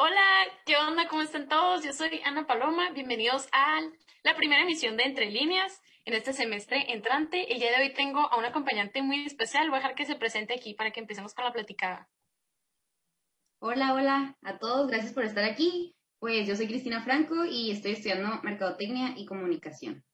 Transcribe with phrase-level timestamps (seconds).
[0.00, 1.08] Hola, ¿qué onda?
[1.08, 1.82] ¿Cómo están todos?
[1.84, 2.90] Yo soy Ana Paloma.
[2.90, 3.80] Bienvenidos a
[4.22, 7.52] la primera emisión de Entre Líneas en este semestre entrante.
[7.52, 9.68] El día de hoy tengo a un acompañante muy especial.
[9.70, 12.08] Voy a dejar que se presente aquí para que empecemos con la platicada.
[13.58, 14.86] Hola, hola a todos.
[14.86, 15.96] Gracias por estar aquí.
[16.20, 20.04] Pues yo soy Cristina Franco y estoy estudiando Mercadotecnia y Comunicación.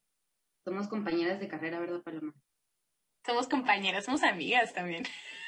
[0.64, 2.32] Somos compañeras de carrera, ¿verdad, Paloma?
[3.26, 5.04] Somos compañeras, somos amigas también.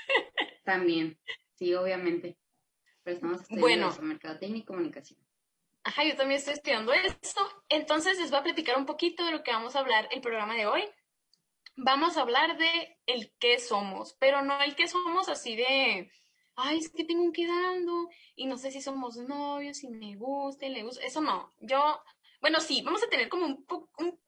[0.67, 1.19] También,
[1.55, 2.37] sí, obviamente
[3.51, 5.19] bueno, eso, mercadotecnia y comunicación.
[5.85, 7.41] Ajá, yo también estoy estudiando esto.
[7.69, 10.55] Entonces les voy a platicar un poquito de lo que vamos a hablar el programa
[10.55, 10.85] de hoy.
[11.77, 16.11] Vamos a hablar de el qué somos, pero no el qué somos así de,
[16.57, 20.67] ay, es que tengo un quedando y no sé si somos novios, si me gusta,
[20.67, 21.05] y le gusta.
[21.05, 21.53] Eso no.
[21.61, 22.01] Yo,
[22.41, 23.65] bueno, sí, vamos a tener como un,
[23.99, 24.19] un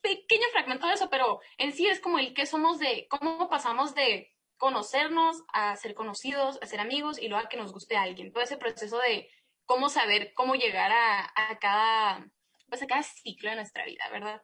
[0.00, 3.94] pequeño fragmento de eso, pero en sí es como el qué somos de, cómo pasamos
[3.94, 8.32] de conocernos, a ser conocidos, a ser amigos y luego a que nos guste alguien.
[8.32, 9.28] Todo ese proceso de
[9.64, 12.30] cómo saber cómo llegar a, cada,
[12.68, 14.40] pues a cada ciclo de nuestra vida, ¿verdad?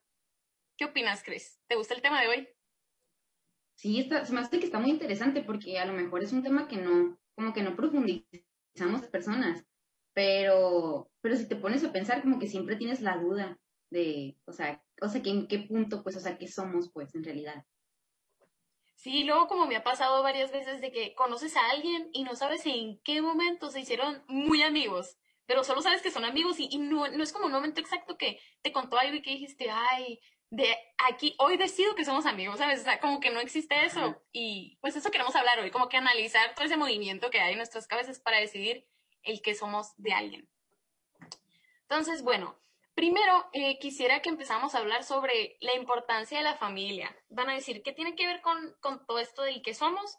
[0.76, 1.60] ¿Qué opinas, Cris?
[1.68, 2.48] ¿Te gusta el tema de hoy?
[3.76, 6.42] Sí, está, se me hace que está muy interesante porque a lo mejor es un
[6.42, 9.64] tema que no, como que no profundizamos personas,
[10.14, 13.56] pero, pero si te pones a pensar como que siempre tienes la duda
[13.90, 17.14] de, o sea, o sea, que en qué punto, pues, o sea, qué somos, pues,
[17.14, 17.64] en realidad.
[18.98, 22.34] Sí, luego como me ha pasado varias veces de que conoces a alguien y no
[22.34, 26.78] sabes en qué momento se hicieron muy amigos, pero solo sabes que son amigos y,
[26.78, 30.76] no, es como un momento exacto que te contó algo y que dijiste, ay, de
[31.08, 32.80] aquí, hoy decido que somos amigos, ¿sabes?
[32.80, 34.20] O sea, como que no existe eso.
[34.32, 37.58] Y pues eso queremos hablar hoy, como que analizar todo ese movimiento que hay en
[37.58, 38.84] nuestras cabezas para decidir
[39.22, 40.48] el que somos de alguien.
[41.82, 42.58] Entonces, bueno,
[42.98, 47.16] Primero, eh, quisiera que empezamos a hablar sobre la importancia de la familia.
[47.28, 48.74] Van a decir, ¿qué tiene que ver con,
[49.06, 50.18] todo esto del que somos?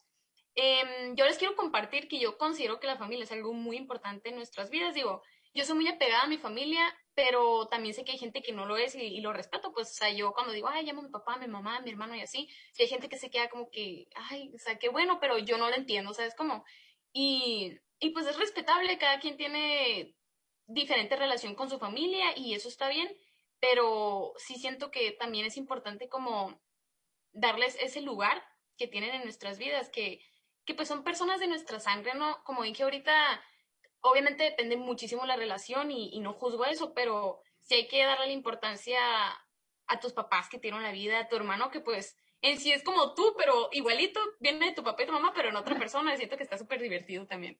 [0.55, 4.29] Em, yo les quiero compartir que yo considero que la familia es algo muy importante
[4.29, 4.93] en nuestras vidas.
[4.93, 5.21] Digo,
[5.53, 8.65] yo soy muy apegada a mi familia, pero también sé que hay gente que no
[8.65, 9.73] lo es y, lo respeto.
[9.73, 11.81] Pues, o sea, yo cuando digo, ay, llamo a mi papá, a mi mamá, a
[11.81, 14.79] mi hermano y así, si hay gente que se queda como que, ay, o sea,
[14.79, 16.63] qué bueno, pero yo no lo entiendo, o sea, es como,
[17.11, 20.15] y, y pues es respetable, cada quien tiene
[20.69, 23.09] diferente relación con su familia y eso está bien,
[23.59, 26.61] pero sí siento que también es importante como
[27.33, 28.41] darles ese lugar
[28.77, 30.21] que tienen en nuestras vidas, que,
[30.65, 32.41] que pues son personas de nuestra sangre, ¿no?
[32.43, 33.43] Como dije ahorita,
[34.01, 38.27] obviamente depende muchísimo la relación y, y no juzgo eso, pero sí hay que darle
[38.27, 38.99] la importancia
[39.87, 42.83] a tus papás que tienen la vida, a tu hermano que pues en sí es
[42.83, 46.15] como tú, pero igualito, viene de tu papá y tu mamá, pero en otra persona,
[46.15, 47.59] siento que está súper divertido también.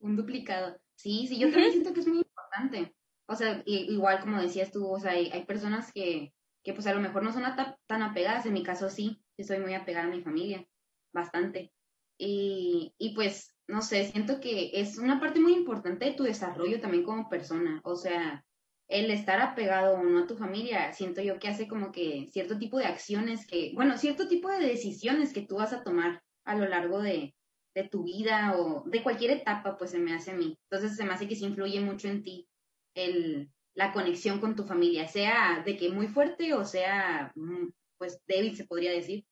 [0.00, 0.80] Un duplicado.
[1.02, 2.94] Sí, sí, yo también siento que es muy importante.
[3.26, 6.32] O sea, igual como decías tú, o sea, hay, personas que,
[6.62, 7.42] que pues a lo mejor no son
[7.88, 10.64] tan apegadas, en mi caso sí, sí soy muy apegada a mi familia,
[11.12, 11.72] bastante.
[12.18, 16.80] Y, y pues, no sé, siento que es una parte muy importante de tu desarrollo
[16.80, 17.80] también como persona.
[17.82, 18.44] O sea,
[18.86, 22.58] el estar apegado o no a tu familia, siento yo que hace como que cierto
[22.58, 26.54] tipo de acciones que, bueno, cierto tipo de decisiones que tú vas a tomar a
[26.54, 27.34] lo largo de,
[27.74, 30.58] de tu vida o de cualquier etapa, pues se me hace a mí.
[30.70, 32.48] Entonces se me hace que se influye mucho en ti
[32.94, 37.68] el, la conexión con tu familia, sea de que muy fuerte o sea, mm,
[37.98, 39.24] pues débil, se podría decir.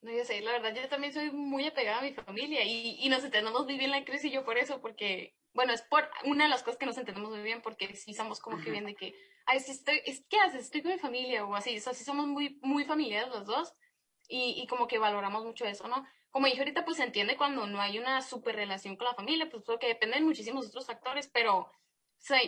[0.00, 3.08] No, yo sé, la verdad, yo también soy muy apegada a mi familia y, y
[3.08, 6.44] nos entendemos muy bien la crisis y yo por eso, porque, bueno, es por una
[6.44, 8.96] de las cosas que nos entendemos muy bien, porque sí somos como que bien de
[8.96, 9.14] que,
[9.46, 10.64] ay, si estoy, ¿qué haces?
[10.64, 13.74] Estoy con mi familia o así, o sea, sí somos muy, muy familiares los dos
[14.26, 16.04] y, y como que valoramos mucho eso, ¿no?
[16.32, 19.48] Como dije ahorita, pues se entiende cuando no hay una super relación con la familia,
[19.50, 21.70] pues porque dependen muchísimos otros factores, pero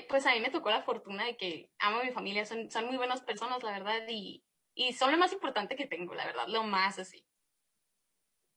[0.09, 2.87] pues a mí me tocó la fortuna de que amo a mi familia, son, son
[2.87, 4.43] muy buenas personas, la verdad, y,
[4.75, 7.27] y son lo más importante que tengo, la verdad, lo más así.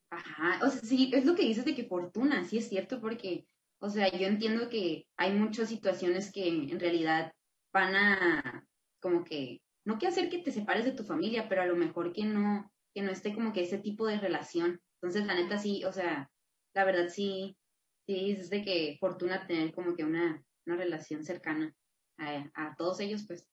[0.10, 3.46] Ajá, o sea, sí, es lo que dices de que fortuna, sí es cierto, porque,
[3.80, 7.34] o sea, yo entiendo que hay muchas situaciones que en realidad
[7.74, 8.66] van a,
[9.02, 12.14] como que, no que hacer que te separes de tu familia, pero a lo mejor
[12.14, 14.82] que no, que no esté como que ese tipo de relación.
[15.02, 16.30] Entonces, la neta sí, o sea,
[16.74, 17.58] la verdad sí,
[18.06, 21.76] sí es de que fortuna tener como que una, una relación cercana
[22.18, 23.48] a, a, todos ellos, pues,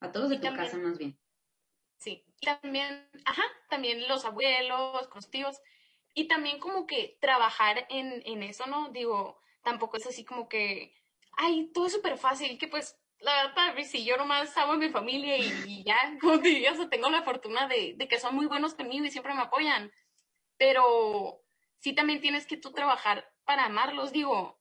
[0.00, 1.18] a todos de tu casa más bien.
[1.98, 5.60] Sí, y también, ajá, también los abuelos, los tíos,
[6.14, 8.90] y también como que trabajar en, en eso, ¿no?
[8.90, 10.94] Digo, tampoco es así como que,
[11.36, 14.90] ay, todo es súper fácil, que pues, la verdad, si yo nomás amo a mi
[14.90, 18.36] familia y, ya, como te diría, o sea, tengo la fortuna de, de que son
[18.36, 19.90] muy buenos conmigo y siempre me apoyan
[20.56, 21.42] pero
[21.78, 24.58] sí también tienes que tú trabajar para amarlos, digo,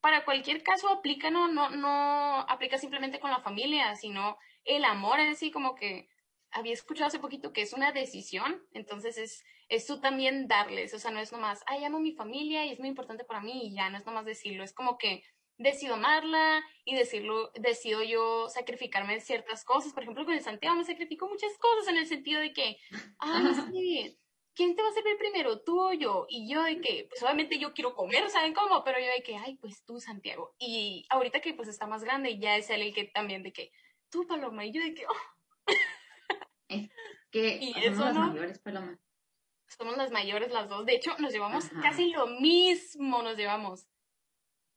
[0.00, 5.20] para cualquier caso aplica, no, no, no aplica simplemente con la familia, sino el amor
[5.20, 6.08] en sí, como que
[6.50, 10.98] había escuchado hace poquito que es una decisión, entonces es, es tú también darles, o
[10.98, 13.66] sea, no es nomás, ay, amo a mi familia y es muy importante para mí
[13.66, 15.24] y ya, no es nomás decirlo, es como que
[15.58, 20.76] decido amarla y decirlo, decido yo sacrificarme en ciertas cosas, por ejemplo, con el Santiago
[20.76, 22.78] me sacrifico muchas cosas en el sentido de que,
[23.18, 24.18] ay, sí,
[24.56, 26.26] ¿quién te va a servir primero, tú o yo?
[26.28, 28.82] Y yo de que, pues obviamente yo quiero comer, ¿saben cómo?
[28.82, 30.56] Pero yo de que, ay, pues tú, Santiago.
[30.58, 33.70] Y ahorita que pues está más grande, ya es él el que también de que,
[34.10, 35.72] tú, Paloma, y yo de que, oh.
[36.68, 36.90] Es
[37.30, 38.98] que Y somos eso las no- mayores, Paloma.
[39.68, 40.86] Somos las mayores las dos.
[40.86, 41.82] De hecho, nos llevamos Ajá.
[41.82, 43.86] casi lo mismo, nos llevamos.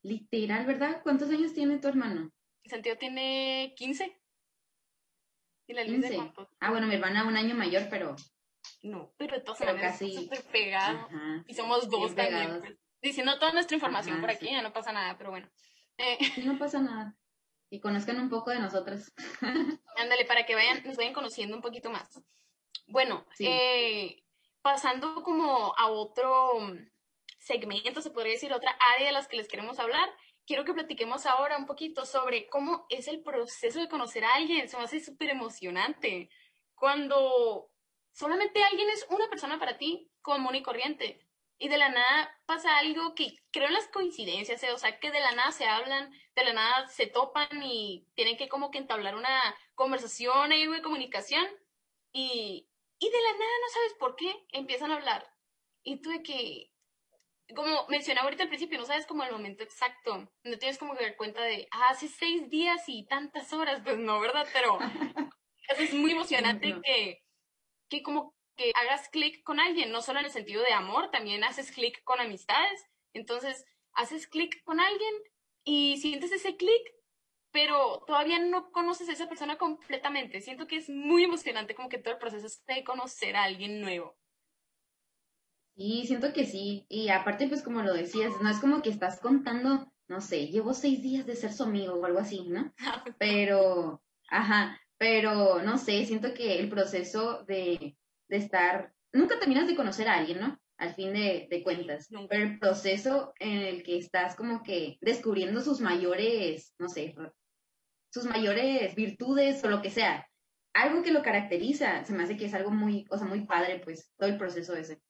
[0.02, 1.02] Literal, ¿verdad?
[1.04, 2.32] ¿Cuántos años tiene tu hermano?
[2.66, 4.20] Santiago tiene 15.
[5.68, 6.16] ¿Y la Liz de 15.
[6.16, 6.50] cuánto?
[6.60, 8.16] Ah, bueno, mi hermana un año mayor, pero...
[8.84, 11.00] No, pero de todas Pero casi- súper pegado.
[11.00, 11.44] Ajá.
[11.48, 12.42] Y somos dos Bien también.
[12.46, 12.66] pegados.
[12.66, 12.80] pues.
[13.02, 14.52] Diciendo toda nuestra información Ajá, por aquí, sí.
[14.52, 15.50] ya no pasa nada, pero bueno.
[15.98, 17.16] Eh, no pasa nada.
[17.70, 19.14] Y conozcan un poco de nosotras.
[19.98, 22.22] ándale, para que vayan, nos vayan conociendo un poquito más.
[22.88, 23.46] Bueno, Sí.
[23.48, 24.24] eh,
[24.62, 26.90] pasando como a otro mm,
[27.38, 30.10] segmento, se podría decir, otra área de las que les queremos hablar,
[30.46, 34.68] quiero que platiquemos ahora un poquito sobre cómo es el proceso de conocer a alguien.
[34.68, 36.30] Se me hace súper emocionante.
[36.76, 37.69] Cuando
[38.12, 41.26] solamente alguien es una persona para ti, común y corriente.
[41.58, 44.72] Y de la nada pasa algo que creo en las coincidencias, ¿eh?
[44.72, 48.38] o sea, que de la nada se hablan, de la nada se topan y tienen
[48.38, 51.46] que como que entablar una conversación, hay de comunicación
[52.14, 52.70] y,
[53.00, 55.28] y de la nada no sabes por qué empiezan a hablar.
[55.84, 56.72] Y tú de que,
[57.56, 61.04] como mencionaba ahorita al principio, no sabes como el momento exacto, no tienes como que
[61.06, 64.48] dar cuenta de, ah, hace seis días y tantas horas, pues no, ¿verdad?
[64.54, 64.78] Pero
[65.78, 66.82] es muy emocionante No.
[66.82, 67.24] que,
[67.90, 71.44] que como que hagas clic con alguien, no solo en el sentido de amor, también
[71.44, 72.86] haces clic con amistades.
[73.14, 75.14] Entonces, haces clic con alguien
[75.64, 76.94] y sientes ese clic,
[77.52, 80.42] pero todavía no conoces a esa persona completamente.
[80.42, 84.18] Siento que es muy emocionante como que todo el proceso de conocer a alguien nuevo.
[85.76, 86.86] Sí, siento que sí.
[86.90, 90.74] Y aparte, pues como lo decías, no es como que estás contando, no sé, llevo
[90.74, 92.74] seis días de ser su amigo o algo así, ¿no?
[93.18, 97.98] Pero, ajá, pero no sé, siento que el proceso de,
[98.28, 100.60] de estar, nunca terminas de conocer a alguien, ¿no?
[100.78, 102.10] Al fin de, de cuentas.
[102.30, 107.16] Pero el proceso en el que estás como que descubriendo sus mayores, no sé,
[108.12, 110.30] sus mayores virtudes o lo que sea,
[110.74, 113.80] algo que lo caracteriza, se me hace que es algo muy, o sea, muy padre,
[113.80, 115.02] pues, todo el proceso ese.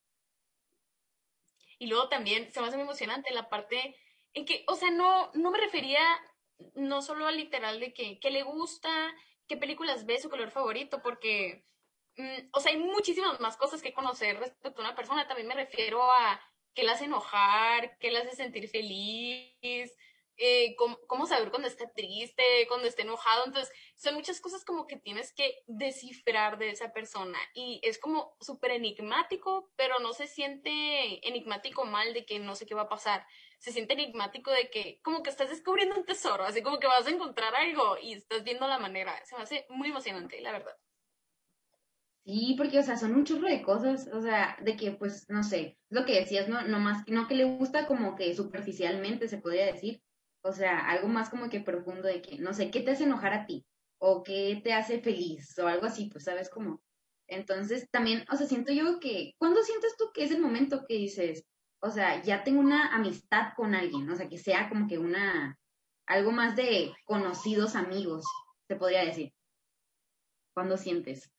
[1.80, 3.96] Y luego también se me hace muy emocionante la parte
[4.34, 6.00] en que, o sea, no, no me refería
[6.74, 8.90] no solo al literal de que, qué le gusta,
[9.50, 11.66] qué películas ve, su color favorito, porque,
[12.16, 15.26] mm, o sea, hay muchísimas más cosas que conocer respecto a una persona.
[15.26, 16.40] También me refiero a
[16.72, 19.92] qué la hace enojar, qué la hace sentir feliz,
[20.36, 23.44] eh, cómo, cómo saber cuando está triste, cuando está enojado.
[23.44, 28.36] Entonces, son muchas cosas como que tienes que descifrar de esa persona y es como
[28.40, 32.88] súper enigmático, pero no se siente enigmático mal de que no sé qué va a
[32.88, 33.26] pasar.
[33.60, 37.06] Se siente enigmático de que como que estás descubriendo un tesoro, así como que vas
[37.06, 39.14] a encontrar algo y estás viendo la manera.
[39.26, 40.76] Se me hace muy emocionante, la verdad.
[42.24, 45.42] Sí, porque, o sea, son un chorro de cosas, o sea, de que, pues, no
[45.42, 49.38] sé, lo que decías, no, no más, no que le gusta como que superficialmente se
[49.38, 50.02] podría decir,
[50.42, 53.32] o sea, algo más como que profundo de que, no sé, ¿qué te hace enojar
[53.34, 53.66] a ti?
[53.98, 56.82] O qué te hace feliz, o algo así, pues, ¿sabes cómo?
[57.26, 60.94] Entonces, también, o sea, siento yo que, ¿cuándo sientes tú que es el momento que
[60.94, 61.46] dices,
[61.80, 65.58] o sea, ya tengo una amistad con alguien, o sea, que sea como que una,
[66.06, 68.24] algo más de conocidos amigos,
[68.68, 69.32] se podría decir?
[70.54, 71.30] ¿Cuándo sientes?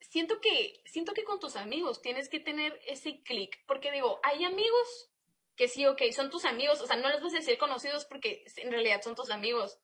[0.00, 4.44] Siento que, siento que con tus amigos tienes que tener ese clic, porque digo, hay
[4.44, 5.10] amigos
[5.56, 8.44] que sí, ok, son tus amigos, o sea, no les vas a decir conocidos porque
[8.56, 9.78] en realidad son tus amigos,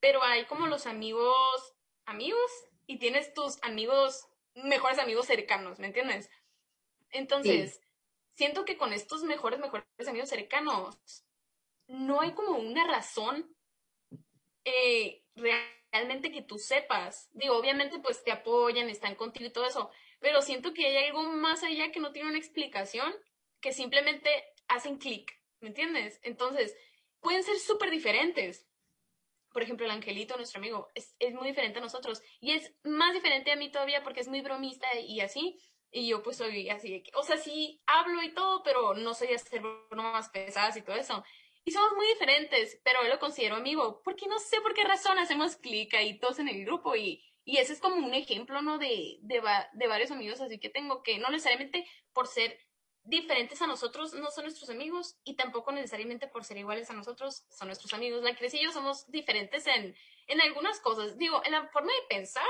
[0.00, 1.74] pero hay como los amigos,
[2.04, 2.50] amigos,
[2.86, 6.30] y tienes tus amigos, mejores amigos cercanos, ¿me entiendes?
[7.10, 7.80] Entonces,
[8.36, 11.24] siento que con estos mejores, mejores amigos cercanos,
[11.88, 13.54] no hay como una razón
[14.64, 17.30] eh, realmente que tú sepas.
[17.32, 19.90] Digo, obviamente pues te apoyan, están contigo y todo eso,
[20.20, 23.12] pero siento que hay algo más allá que no tiene una explicación,
[23.60, 24.30] que simplemente
[24.68, 26.20] hacen clic, ¿me entiendes?
[26.22, 26.76] Entonces,
[27.20, 28.68] pueden ser súper diferentes.
[29.52, 33.14] Por ejemplo, el angelito, nuestro amigo, es, es muy diferente a nosotros y es más
[33.14, 35.58] diferente a mí todavía porque es muy bromista y así.
[35.90, 39.14] Y yo pues soy así, de que- o sea, sí hablo y todo, pero no
[39.14, 41.24] soy hacer bromas pesadas y todo eso.
[41.64, 45.18] Y somos muy diferentes, pero él lo considero amigo, porque no sé por qué razón
[45.18, 48.78] hacemos clic ahí todos en el grupo y, y ese es como un ejemplo, ¿no?
[48.78, 52.58] De, de, de varios amigos así que tengo que no necesariamente por ser
[53.02, 57.46] diferentes a nosotros no son nuestros amigos y tampoco necesariamente por ser iguales a nosotros
[57.50, 58.22] son nuestros amigos.
[58.22, 61.16] La Cris y yo somos diferentes en, en algunas cosas.
[61.16, 62.46] Digo, en la forma de pensar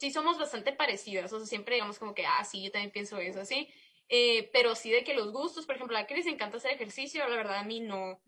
[0.00, 3.18] sí somos bastante parecidas, o sea, siempre digamos como que, ah, sí, yo también pienso
[3.18, 3.68] eso, así.
[4.08, 7.28] Eh, pero sí de que los gustos, por ejemplo, a Chris le encanta hacer ejercicio,
[7.28, 8.18] la verdad a mí no.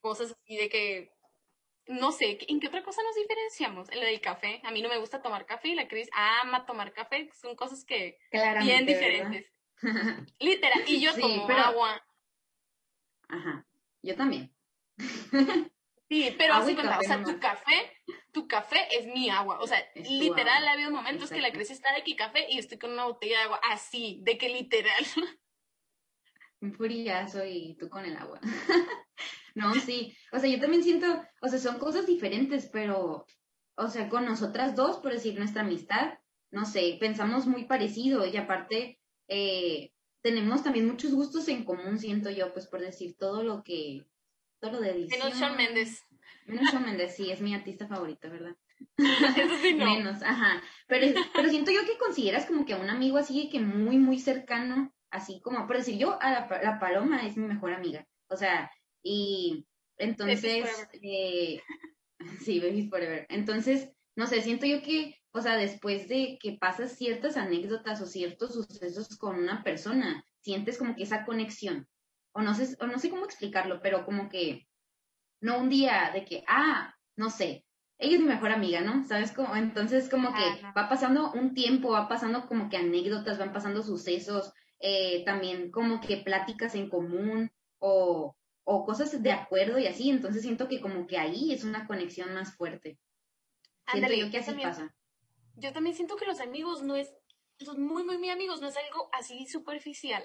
[0.00, 1.12] Cosas así de que,
[1.86, 3.90] no sé, ¿en qué otra cosa nos diferenciamos?
[3.90, 4.60] En la del café.
[4.64, 7.30] A mí no me gusta tomar café y la Cris ama tomar café.
[7.34, 8.18] Son cosas que
[8.62, 9.46] bien diferentes.
[10.38, 10.84] Literal.
[10.86, 12.02] Y yo tomo agua.
[13.28, 13.66] Ajá.
[14.02, 14.54] Yo también.
[16.08, 17.92] Sí, pero así o sea, tu café,
[18.32, 19.58] tu café es mi agua.
[19.60, 22.78] O sea, literal, ha habido momentos que la Cris está de aquí café y estoy
[22.78, 25.04] con una botella de agua así, de que literal.
[26.60, 28.40] Un furillazo y tú con el agua.
[29.54, 30.16] no, sí.
[30.32, 31.06] O sea, yo también siento,
[31.40, 33.26] o sea, son cosas diferentes, pero,
[33.76, 36.18] o sea, con nosotras dos, por decir nuestra amistad,
[36.50, 39.90] no sé, pensamos muy parecido y aparte, eh,
[40.22, 44.06] tenemos también muchos gustos en común, siento yo, pues por decir todo lo que,
[44.64, 45.20] todo lo de edición.
[45.20, 46.02] Menos Shawn Mendes.
[46.46, 48.56] Menos Shawn Mendes, sí, es mi artista favorito, ¿verdad?
[48.96, 49.84] Eso sí no.
[49.84, 50.62] Menos, ajá.
[50.86, 54.18] Pero, pero siento yo que consideras como que a un amigo así que muy, muy
[54.18, 58.06] cercano, así como, por decir, yo a la, Paloma es mi mejor amiga.
[58.28, 58.70] O sea,
[59.02, 59.66] y
[59.98, 60.64] entonces,
[61.02, 61.62] eh,
[62.44, 63.26] sí, Babies Forever.
[63.28, 68.06] Entonces, no sé, siento yo que, o sea, después de que pasas ciertas anécdotas o
[68.06, 71.86] ciertos sucesos con una persona, sientes como que esa conexión.
[72.34, 74.68] O no sé, o no sé cómo explicarlo, pero como que,
[75.40, 77.64] no un día de que, ah, no sé,
[77.98, 79.04] ella es mi mejor amiga, ¿no?
[79.04, 79.54] ¿Sabes cómo?
[79.56, 84.52] Entonces como que va pasando un tiempo, va pasando como que anécdotas, van pasando sucesos,
[84.80, 90.42] eh, también como que pláticas en común o, o cosas de acuerdo y así, entonces
[90.42, 92.98] siento que como que ahí es una conexión más fuerte.
[93.90, 94.94] Siento yo que así pasa.
[95.56, 97.14] Yo también siento que los amigos no es,
[97.60, 100.22] los muy, muy, muy amigos no es algo así superficial,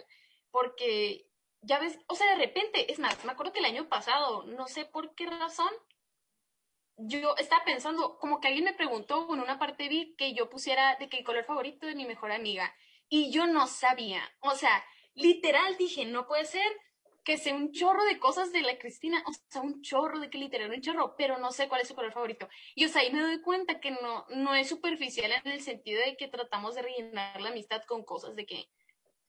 [0.49, 1.28] porque
[1.61, 4.67] ya ves, o sea, de repente, es más, me acuerdo que el año pasado, no
[4.67, 5.71] sé por qué razón,
[6.99, 10.95] yo estaba pensando, como que alguien me preguntó, en una parte vi que yo pusiera
[10.97, 12.73] de que el color favorito de mi mejor amiga.
[13.07, 14.21] Y yo no sabía.
[14.41, 16.69] O sea, literal dije, no puede ser
[17.23, 19.23] que sea un chorro de cosas de la Cristina.
[19.27, 21.95] O sea, un chorro de que literal un chorro, pero no sé cuál es su
[21.95, 22.49] color favorito.
[22.75, 26.01] Y o sea, ahí me doy cuenta que no, no es superficial en el sentido
[26.03, 28.69] de que tratamos de rellenar la amistad con cosas de que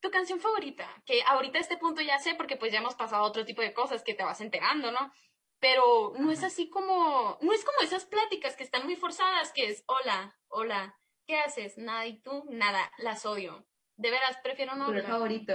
[0.01, 3.23] tu canción favorita, que ahorita a este punto ya sé porque pues ya hemos pasado
[3.23, 5.13] otro tipo de cosas que te vas enterando, ¿no?
[5.61, 9.67] pero no es así como, no es como esas pláticas que están muy forzadas, que
[9.67, 11.77] es, hola, hola, ¿qué haces?
[11.77, 12.47] Nada, ¿y tú?
[12.49, 13.67] Nada, las odio.
[13.97, 15.55] De veras, prefiero no Color favorito.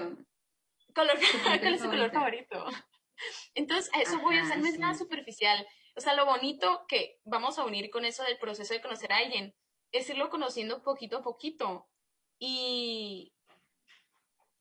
[0.93, 2.65] Color, ¿Cuál es tu color favorito?
[3.55, 5.67] Entonces, a eso voy, o sea, no es nada superficial.
[5.95, 9.17] O sea, lo bonito que vamos a unir con eso del proceso de conocer a
[9.17, 9.55] alguien
[9.91, 11.89] es irlo conociendo poquito a poquito.
[12.37, 13.33] Y,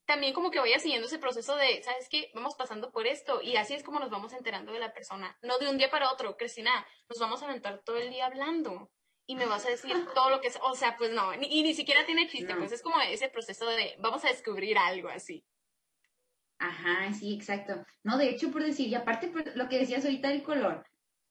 [0.06, 2.30] también como que vaya siguiendo ese proceso de, ¿sabes qué?
[2.34, 5.36] Vamos pasando por esto y así es como nos vamos enterando de la persona.
[5.42, 8.90] No de un día para otro, Cristina, nos vamos a aventar todo el día hablando
[9.26, 11.74] y me vas a decir todo lo que es, o sea, pues no, y ni
[11.74, 15.44] siquiera tiene chiste, pues es como ese proceso de vamos a descubrir algo así.
[16.58, 17.84] Ajá, sí, exacto.
[18.02, 20.84] No, de hecho, por decir, y aparte por lo que decías ahorita del color,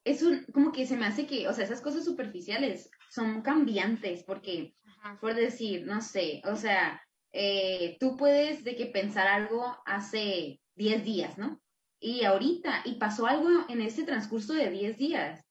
[0.03, 4.23] es un, como que se me hace que, o sea, esas cosas superficiales son cambiantes,
[4.23, 4.75] porque,
[5.21, 7.01] por decir, no sé, o sea,
[7.33, 11.59] eh, tú puedes de que pensar algo hace 10 días, ¿no?
[11.99, 15.43] Y ahorita, y pasó algo en ese transcurso de 10 días.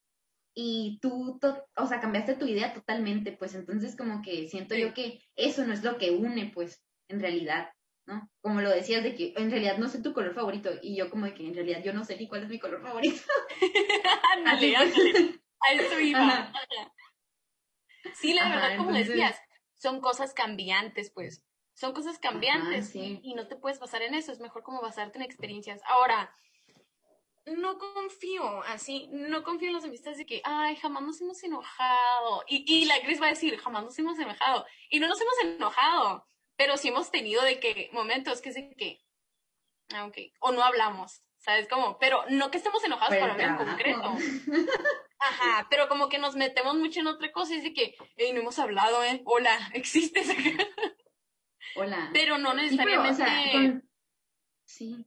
[0.55, 1.41] Y tú,
[1.77, 5.73] o sea, cambiaste tu idea totalmente, pues entonces como que siento yo que eso no
[5.73, 7.71] es lo que une, pues, en realidad,
[8.07, 8.31] ¿no?
[8.43, 11.27] Como lo decías de que en realidad no sé tu color favorito y yo como
[11.27, 13.23] de que en realidad yo no sé ni cuál es mi color favorito.
[14.37, 15.41] ándale, ándale.
[15.61, 16.53] A eso iba.
[18.15, 19.41] Sí, la verdad, como decías,
[19.77, 21.43] son cosas cambiantes, pues.
[21.83, 25.25] Son cosas cambiantes y, no te puedes basar en eso, es mejor como basarte en
[25.25, 25.81] experiencias.
[25.85, 26.33] Ahora,
[27.45, 32.45] no confío así, no confío en las amistades de que, ay, jamás nos hemos enojado.
[32.47, 34.65] Y, y la Gris va a decir, jamás nos hemos enojado.
[34.91, 36.25] Y no nos hemos enojado,
[36.55, 39.03] pero sí hemos tenido de que momentos que sé que,
[39.93, 41.67] ah, ok, o no hablamos, ¿sabes?
[41.67, 44.15] Como, pero no que estemos enojados por algo en concreto.
[45.19, 48.31] Ajá, pero como que nos metemos mucho en otra cosa y es de que, hey,
[48.33, 49.21] no hemos hablado, ¿eh?
[49.25, 50.29] Hola, ¿existes?
[51.77, 52.11] Hola.
[52.13, 53.87] Pero no necesariamente.
[54.65, 55.07] Sí,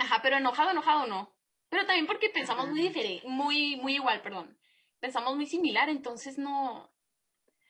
[0.00, 1.36] Ajá, pero enojado, enojado no.
[1.68, 4.58] Pero también porque pensamos muy diferente, muy, muy igual, perdón.
[4.98, 6.90] Pensamos muy similar, entonces no.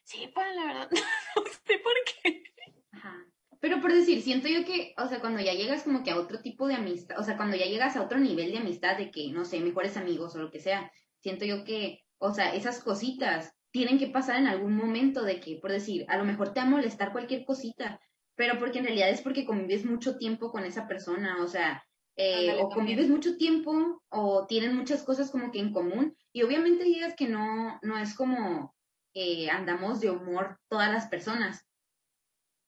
[0.04, 0.90] Sí, para la verdad,
[1.36, 2.44] no sé por qué.
[2.92, 3.16] Ajá.
[3.58, 6.40] Pero por decir, siento yo que, o sea, cuando ya llegas como que a otro
[6.40, 9.32] tipo de amistad, o sea, cuando ya llegas a otro nivel de amistad de que,
[9.32, 13.54] no sé, mejores amigos o lo que sea, siento yo que, o sea, esas cositas
[13.72, 16.66] tienen que pasar en algún momento de que, por decir, a lo mejor te va
[16.66, 18.00] a molestar cualquier cosita,
[18.34, 21.84] pero porque en realidad es porque convives mucho tiempo con esa persona, o sea,
[22.16, 26.84] eh, o convives mucho tiempo o tienen muchas cosas como que en común y obviamente
[26.84, 28.74] digas que no, no es como,
[29.14, 31.64] eh, andamos de humor todas las personas.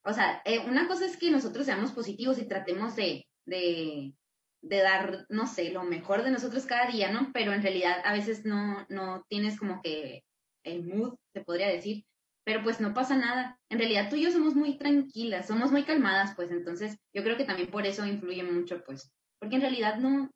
[0.04, 4.14] O sea, eh, una cosa es que nosotros seamos positivos y tratemos de, de,
[4.62, 7.30] de, dar, no sé, lo mejor de nosotros cada día, ¿no?
[7.32, 10.24] Pero en realidad a veces no, no tienes como que
[10.64, 12.04] el mood, se podría decir.
[12.44, 13.58] Pero pues no pasa nada.
[13.68, 17.36] En realidad tú y yo somos muy tranquilas, somos muy calmadas, pues entonces yo creo
[17.36, 19.12] que también por eso influye mucho, pues.
[19.38, 20.30] Porque en realidad no,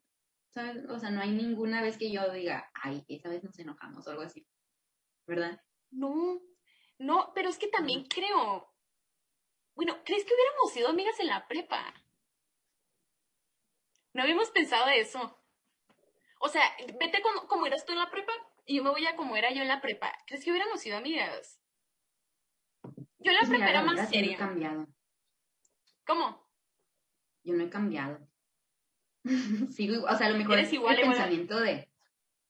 [0.53, 0.85] ¿sabes?
[0.89, 4.11] O sea, no hay ninguna vez que yo diga, ay, esa vez nos enojamos o
[4.11, 4.47] algo así.
[5.27, 5.59] ¿Verdad?
[5.91, 6.41] No,
[6.99, 8.73] no, pero es que también creo.
[9.75, 11.93] Bueno, ¿crees que hubiéramos sido amigas en la prepa?
[14.13, 15.37] No habíamos pensado eso.
[16.39, 16.63] O sea,
[16.99, 18.33] vete como, eras tú en la prepa
[18.75, 20.11] yo me voy a como era yo en la prepa.
[20.25, 21.59] ¿Crees que hubiéramos sido amigas?
[23.19, 24.21] Yo en la prepa era más seria.
[24.21, 24.87] Yo no he cambiado.
[26.05, 26.47] ¿Cómo?
[27.43, 28.27] Yo no he cambiado.
[29.71, 31.89] Sigo, o sea, a lo mejor el pensamiento de,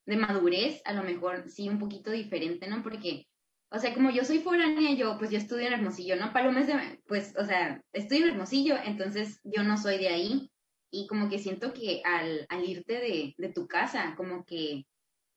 [0.05, 2.83] de madurez, a lo mejor sí un poquito diferente, ¿no?
[2.83, 3.27] Porque,
[3.69, 6.33] o sea, como yo soy foránea, yo, pues yo estudio en Hermosillo, ¿no?
[6.33, 10.51] Palomes de, pues, o sea, estoy en Hermosillo, entonces yo no soy de ahí.
[10.89, 14.85] Y como que siento que al, al irte de, de tu casa, como que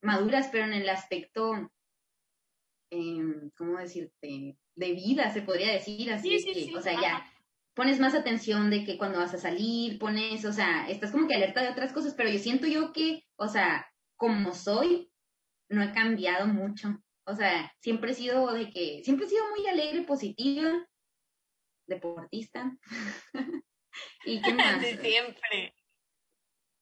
[0.01, 1.71] maduras, pero en el aspecto,
[2.91, 4.57] eh, ¿cómo decirte?
[4.75, 6.39] De vida, se podría decir así.
[6.39, 6.75] Sí, sí, sí.
[6.75, 7.31] O sea, ya
[7.73, 11.35] pones más atención de que cuando vas a salir, pones, o sea, estás como que
[11.35, 15.11] alerta de otras cosas, pero yo siento yo que, o sea, como soy,
[15.69, 17.01] no he cambiado mucho.
[17.25, 20.87] O sea, siempre he sido de que, siempre he sido muy alegre, positiva,
[21.87, 22.77] deportista.
[24.25, 24.81] ¿Y qué más?
[24.85, 25.75] siempre.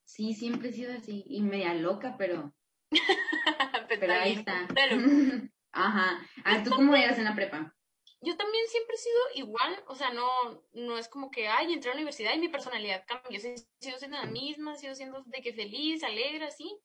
[0.06, 2.54] Sí, siempre he sido así, y media loca, pero...
[4.00, 4.68] pero ahí está.
[5.72, 6.20] Ajá.
[6.44, 7.76] Ah, ¿tú cómo eras en la prepa?
[8.22, 10.28] Yo también siempre he sido igual, o sea, no,
[10.74, 14.18] no es como que, ay, entré a la universidad y mi personalidad cambió, sigo siendo
[14.18, 16.82] la misma, sigo siendo de que feliz, alegre, así,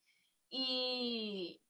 [0.48, 1.60] y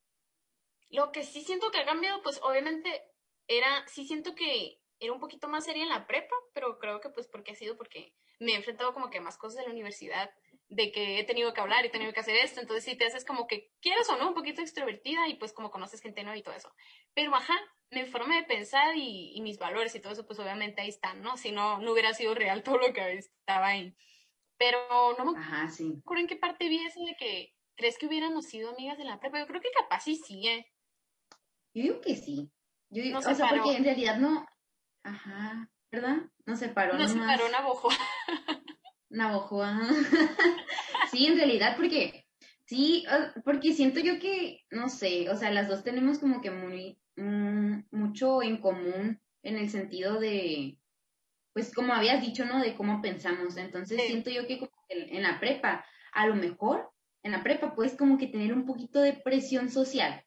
[0.90, 3.02] lo que sí siento que ha cambiado, pues obviamente
[3.48, 7.08] era, sí siento que era un poquito más seria en la prepa, pero creo que
[7.08, 9.72] pues porque ha sido porque me he enfrentado como que a más cosas de la
[9.72, 10.30] universidad,
[10.74, 13.06] de que he tenido que hablar y he tenido que hacer esto, entonces sí te
[13.06, 16.36] haces como que quieres o no, un poquito extrovertida y pues como conoces gente nueva
[16.36, 16.72] y todo eso.
[17.14, 17.54] Pero ajá,
[17.90, 21.36] mi forma de pensar y, mis valores y todo eso, pues obviamente ahí están, ¿no?
[21.36, 23.94] Si no, no hubiera sido real todo lo que estaba ahí.
[24.56, 24.78] Pero
[25.18, 28.98] no me acuerdo en qué parte vi eso de que ¿Crees que hubiéramos sido amigas
[28.98, 29.40] de la prepa?
[29.40, 30.72] Yo creo que capaz sí sí, ¿eh?
[31.74, 32.50] Yo digo que sí.
[32.90, 34.46] Yo digo, o sea, porque en realidad no.
[35.02, 36.18] Ajá, ¿verdad?
[36.46, 36.96] No se paró.
[36.96, 37.94] No se paró Navojoa.
[39.14, 39.80] Navojoa.
[41.10, 42.24] sí, en realidad, porque.
[42.66, 43.04] Sí,
[43.44, 46.98] porque siento yo que, no sé, o sea, las dos tenemos como que muy.
[47.16, 50.78] Mm, mucho en común en el sentido de.
[51.52, 52.60] Pues como habías dicho, ¿no?
[52.60, 53.56] De cómo pensamos.
[53.56, 56.90] Entonces siento yo que en la prepa, a lo mejor
[57.24, 60.22] en la prepa puedes como que tener un poquito de presión social,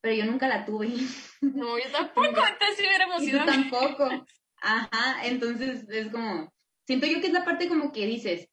[0.00, 0.88] pero yo nunca la tuve.
[1.42, 3.38] No, yo tampoco, entonces sí hubiéramos ido.
[3.40, 4.08] Yo tampoco.
[4.62, 6.52] Ajá, entonces es como,
[6.86, 8.48] siento yo que es la parte como que dices,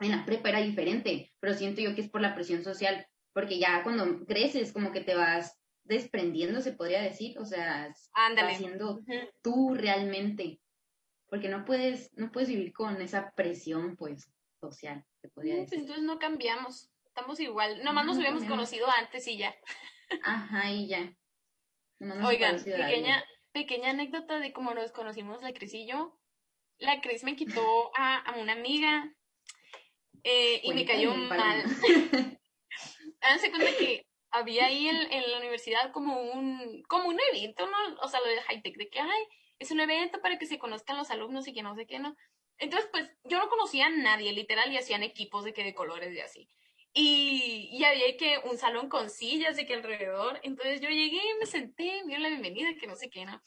[0.00, 3.58] en la prepa era diferente, pero siento yo que es por la presión social, porque
[3.58, 9.00] ya cuando creces como que te vas desprendiendo, se podría decir, o sea, haciendo
[9.42, 10.60] tú realmente,
[11.28, 15.80] porque no puedes, no puedes vivir con esa presión, pues, social, se podría pues decir.
[15.80, 16.90] Entonces no cambiamos.
[17.06, 17.82] Estamos igual.
[17.82, 19.54] Nomás nos hubiéramos conocido antes y ya.
[20.22, 21.16] Ajá, y ya.
[22.24, 26.18] Oigan, pequeña, pequeña anécdota de cómo nos conocimos la Cris y yo.
[26.78, 29.12] La Cris me quitó a, a una amiga
[30.24, 31.64] eh, y me cayó mal.
[33.20, 37.76] Háganse cuenta que había ahí en, en, la universidad como un, como un evento, ¿no?
[38.02, 39.22] O sea, lo de high tech, de que, ay,
[39.58, 42.16] es un evento para que se conozcan los alumnos y que no sé qué, ¿no?
[42.58, 46.14] Entonces, pues, yo no conocía a nadie, literal, y hacían equipos de que de colores
[46.14, 46.48] y así.
[46.92, 50.40] Y, y, había que un salón con sillas de que alrededor.
[50.42, 53.40] Entonces yo llegué, me senté, me dio la bienvenida, que no sé qué, ¿no?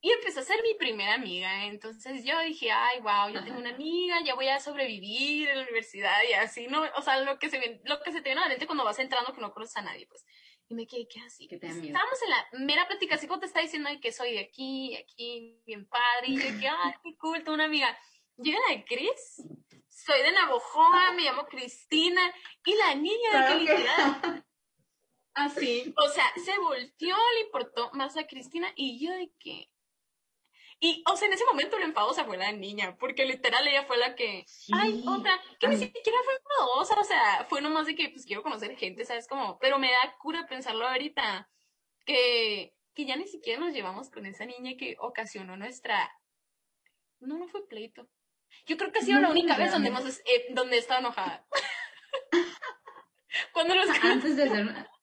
[0.00, 1.64] Y empecé a ser mi primera amiga.
[1.64, 5.62] Entonces yo dije, ay, wow, yo tengo una amiga, ya voy a sobrevivir en la
[5.64, 6.84] universidad y así, ¿no?
[6.96, 8.98] O sea, lo que se, lo que se te viene a la mente cuando vas
[8.98, 10.24] entrando que no conoces a nadie, pues.
[10.68, 11.46] Y me quedé, ¿qué así?
[11.46, 14.40] ¿Qué te Estábamos en la mera plática, así como te está diciendo que soy de
[14.40, 16.26] aquí, aquí, bien padre.
[16.26, 17.96] Y yo, que, ay, qué cool, tengo una amiga.
[18.36, 19.42] Llega la Cris
[19.96, 22.20] soy de Navojoa, me llamo Cristina,
[22.64, 24.44] y la niña de que literal.
[25.34, 25.94] Así.
[25.96, 29.68] O sea, se volteó, le importó más a Cristina, y yo de que.
[30.78, 33.96] Y, o sea, en ese momento la enfadosa fue la niña, porque literal ella fue
[33.96, 38.10] la que, ay, otra, que ni siquiera fue enfadosa, o sea, fue nomás de que,
[38.10, 39.26] pues, quiero conocer gente, ¿sabes?
[39.26, 41.48] Como, pero me da cura pensarlo ahorita,
[42.04, 46.12] que, que ya ni siquiera nos llevamos con esa niña que ocasionó nuestra,
[47.20, 48.08] no, no fue pleito,
[48.66, 51.46] yo creo que ha sido la única vez donde, hemos, eh, donde he estado enojada.
[53.52, 54.88] Cuando los Antes de ser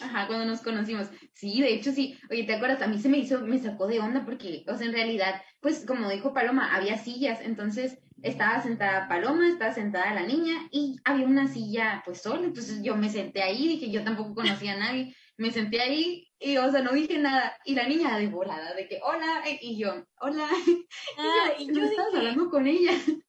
[0.00, 1.08] Ajá, cuando nos conocimos.
[1.34, 2.18] Sí, de hecho sí.
[2.30, 2.82] Oye, ¿te acuerdas?
[2.82, 5.84] A mí se me hizo, me sacó de onda porque, o sea, en realidad, pues
[5.86, 11.26] como dijo Paloma, había sillas, entonces estaba sentada Paloma, estaba sentada la niña y había
[11.26, 15.14] una silla pues sola, entonces yo me senté ahí, dije, yo tampoco conocía a nadie,
[15.36, 17.56] me senté ahí y, o sea, no dije nada.
[17.64, 20.48] Y la niña de volada, de que, hola, y yo, hola.
[21.18, 22.92] Ah, y yo, estabas hablando con ella.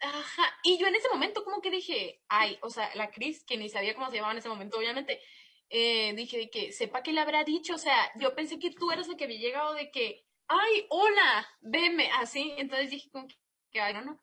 [0.00, 3.56] Ajá, y yo en ese momento como que dije, ay, o sea, la Cris, que
[3.56, 5.20] ni sabía cómo se llamaba en ese momento, obviamente,
[5.68, 9.08] eh, dije que sepa que le habrá dicho, o sea, yo pensé que tú eras
[9.08, 13.26] la que había llegado de que, ay, hola, veme, así, entonces dije como
[13.70, 14.22] que, ay, no, no.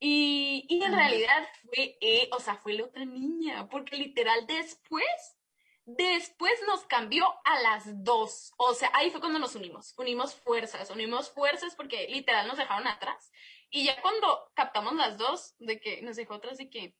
[0.00, 5.38] Y, y en realidad fue, eh, o sea, fue la otra niña, porque literal después,
[5.86, 10.90] después nos cambió a las dos, o sea, ahí fue cuando nos unimos, unimos fuerzas,
[10.90, 13.30] unimos fuerzas porque literal nos dejaron atrás.
[13.70, 16.94] Y ya cuando captamos las dos, de que nos dejó atrás de que,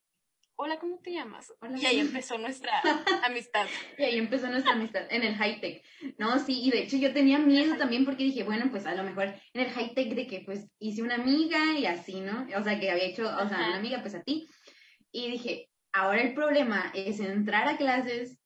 [0.56, 1.52] hola, ¿cómo te llamas?
[1.76, 2.72] Y ahí empezó nuestra
[3.24, 3.66] amistad.
[3.98, 5.84] Y ahí empezó nuestra amistad en el high tech.
[6.18, 9.02] No, sí, y de hecho yo tenía miedo también porque dije, bueno, pues a lo
[9.02, 12.46] mejor en el high tech de que pues hice una amiga y así, ¿no?
[12.56, 14.48] O sea, que había hecho, o sea, una amiga pues a ti.
[15.10, 18.38] Y dije, ahora el problema es entrar a clases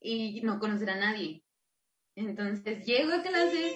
[0.00, 1.44] y no conocer a nadie.
[2.16, 3.74] Entonces llego a clases,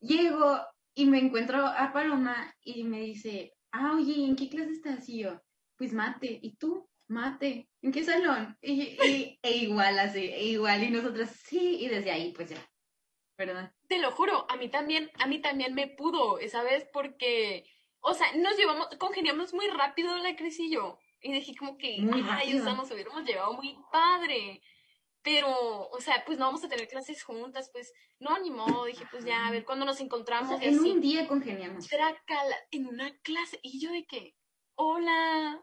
[0.00, 0.60] llego
[0.94, 5.08] y me encuentro a Paloma y me dice, ah, oye, ¿en qué clase estás?
[5.08, 5.40] Y yo,
[5.80, 6.38] pues mate.
[6.42, 6.86] ¿Y tú?
[7.08, 7.70] Mate.
[7.80, 8.58] ¿En qué salón?
[8.60, 10.82] Y, e igual así, e igual.
[10.84, 11.78] Y nosotras, sí.
[11.80, 12.70] Y desde ahí, pues ya.
[13.38, 13.72] ¿Verdad?
[13.88, 17.64] Te lo juro, a mí también, a mí también me pudo esa vez porque,
[18.00, 20.98] o sea, nos llevamos, congeniamos muy rápido la Cris y yo.
[21.22, 24.60] Y dije como que, muy ay, o sea, nos hubiéramos llevado muy padre
[25.22, 29.04] pero, o sea, pues no vamos a tener clases juntas, pues no, ni modo, dije,
[29.10, 30.60] pues ya, a ver cuándo nos encontramos.
[30.62, 31.86] en un día congeniamos.
[32.70, 34.34] en una clase, y yo de que,
[34.80, 35.62] hola.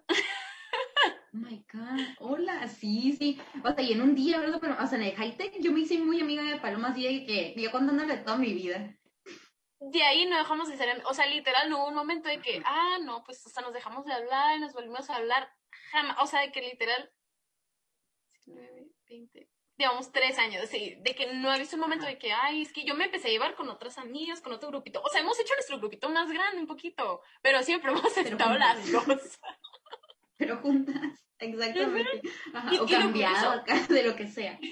[1.34, 3.42] Oh my god, hola, sí, sí.
[3.64, 4.60] O sea, y en un día, ¿verdad?
[4.62, 7.04] Pero, o sea, en el high tech yo me hice muy amiga de Paloma, así
[7.04, 8.96] de que yo contándole toda mi vida.
[9.80, 12.62] De ahí no dejamos de ser, o sea, literal, no hubo un momento de que,
[12.66, 15.52] ah, no, pues, o sea, nos dejamos de hablar y nos volvimos a hablar,
[15.92, 17.12] jamás, o sea, de que literal,
[19.10, 22.64] 20, digamos, tres años, sí, de que no he visto un momento de que, ay,
[22.64, 25.02] es que yo me empecé a llevar con otras amigas, con otro grupito.
[25.04, 28.92] O sea, hemos hecho nuestro grupito más grande un poquito, pero siempre hemos estado las
[28.92, 29.40] dos.
[30.38, 32.22] Pero juntas, exactamente.
[32.80, 34.60] o cambiado acá, de lo que sea.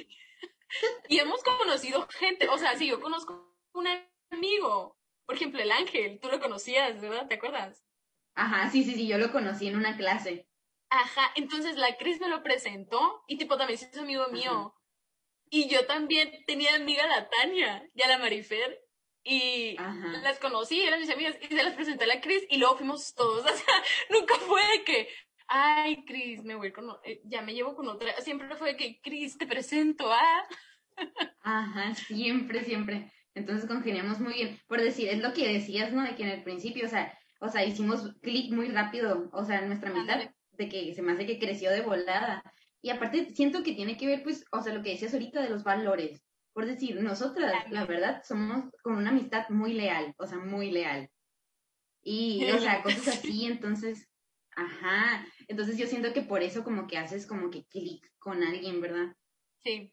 [1.08, 3.88] Y hemos conocido gente, o sea, sí, yo conozco un
[4.30, 7.28] amigo, por ejemplo, el Ángel, tú lo conocías, ¿verdad?
[7.28, 7.86] ¿Te acuerdas?
[8.34, 10.50] Ajá, sí, sí, sí, yo lo conocí en una clase.
[10.90, 14.76] Ajá, entonces la Cris me lo presentó y tipo también es amigo mío.
[15.50, 18.82] Y yo también tenía amiga la Tania y a la Marifer
[19.24, 19.76] y
[20.22, 23.14] las conocí, eran mis amigas y se las presenté a la Cris y luego fuimos
[23.16, 23.44] todos.
[23.52, 25.08] O sea, nunca fue de que,
[25.48, 28.20] ay, Cris, me voy con, eh, ya me llevo con otra.
[28.22, 30.44] Siempre fue de que, Cris, te presento, ¿ah?
[31.42, 33.12] Ajá, siempre, siempre.
[33.34, 34.60] Entonces congeniamos muy bien.
[34.68, 36.04] Por decir, es lo que decías, ¿no?
[36.04, 39.60] De que en el principio, o sea, o sea, hicimos clic muy rápido, o sea,
[39.60, 42.44] en nuestra mitad de que se me hace que creció de volada.
[42.86, 45.50] Y aparte, siento que tiene que ver, pues, o sea, lo que decías ahorita de
[45.50, 46.22] los valores.
[46.54, 51.10] Por decir, nosotras, la verdad, somos con una amistad muy leal, o sea, muy leal.
[52.04, 54.08] Y, o sea, cosas así, entonces,
[54.52, 55.26] ajá.
[55.48, 59.16] Entonces yo siento que por eso como que haces como que clic con alguien, ¿verdad?
[59.64, 59.92] Sí.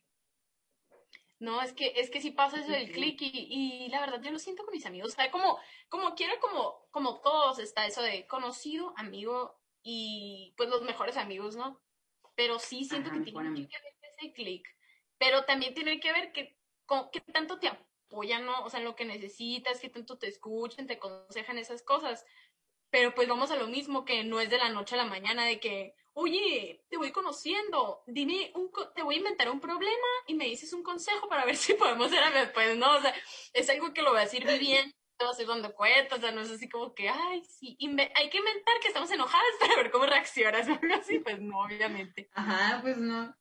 [1.38, 4.32] No, es que, es que si pasa eso del clic y, y, la verdad yo
[4.32, 5.12] lo siento con mis amigos.
[5.12, 10.68] O sea, como, como quiero, como, como todos está eso de conocido, amigo, y pues
[10.68, 11.80] los mejores amigos, ¿no?
[12.34, 14.66] Pero sí siento que tiene que ver ese clic.
[15.18, 18.64] Pero también tiene que ver que, con, que tanto te apoyan, ¿no?
[18.64, 22.24] O sea, en lo que necesitas, que tanto te escuchen, te aconsejan esas cosas.
[22.90, 25.46] Pero pues vamos a lo mismo, que no es de la noche a la mañana,
[25.46, 30.34] de que, oye, te voy conociendo, dime, un, te voy a inventar un problema y
[30.34, 32.50] me dices un consejo para ver si podemos ser amigos.
[32.52, 33.14] Pues no, o sea,
[33.52, 34.44] es algo que lo voy a decir
[35.22, 38.38] bien estoy dando cuenta, o sea, no es así como que, ay, sí, hay que
[38.38, 42.28] inventar que estamos enojadas para ver cómo reaccionas o algo así, pues no, obviamente.
[42.34, 43.34] Ajá, pues no.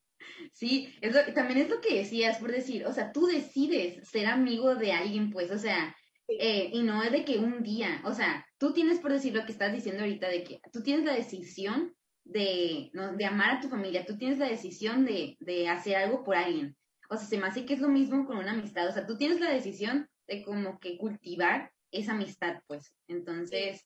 [0.54, 4.28] Sí, es lo, también es lo que decías, por decir, o sea, tú decides ser
[4.28, 5.96] amigo de alguien, pues, o sea,
[6.28, 9.46] eh, y no es de que un día, o sea, tú tienes, por decir lo
[9.46, 13.13] que estás diciendo ahorita, de que tú tienes la decisión de, ¿no?
[13.13, 16.78] de amar a tu familia, tú tienes la decisión de, de hacer algo por alguien.
[17.10, 19.17] O sea, se me hace que es lo mismo con una amistad, o sea, tú
[19.17, 22.96] tienes la decisión de como que cultivar esa amistad, pues.
[23.08, 23.86] Entonces,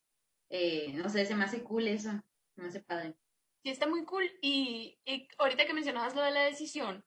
[0.50, 2.12] eh, no sé, se me hace cool eso,
[2.54, 3.16] se me hace padre.
[3.64, 4.30] Sí, está muy cool.
[4.42, 5.00] Y,
[5.40, 7.04] ahorita que mencionabas lo de la decisión,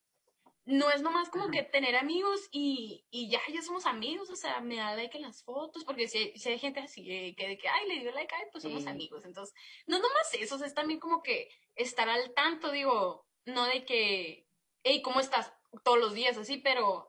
[0.64, 4.61] no es nomás como que tener amigos y, y, ya, ya somos amigos, o sea,
[4.61, 7.68] me da like en las fotos, porque si, si hay gente así que de que,
[7.68, 9.24] ay, le dio like, ay, pues somos amigos.
[9.24, 9.55] Entonces,
[9.87, 14.48] no nomás eso, es también como que estar al tanto, digo, no de que,
[14.83, 15.53] hey, ¿cómo estás?
[15.83, 17.08] todos los días así, pero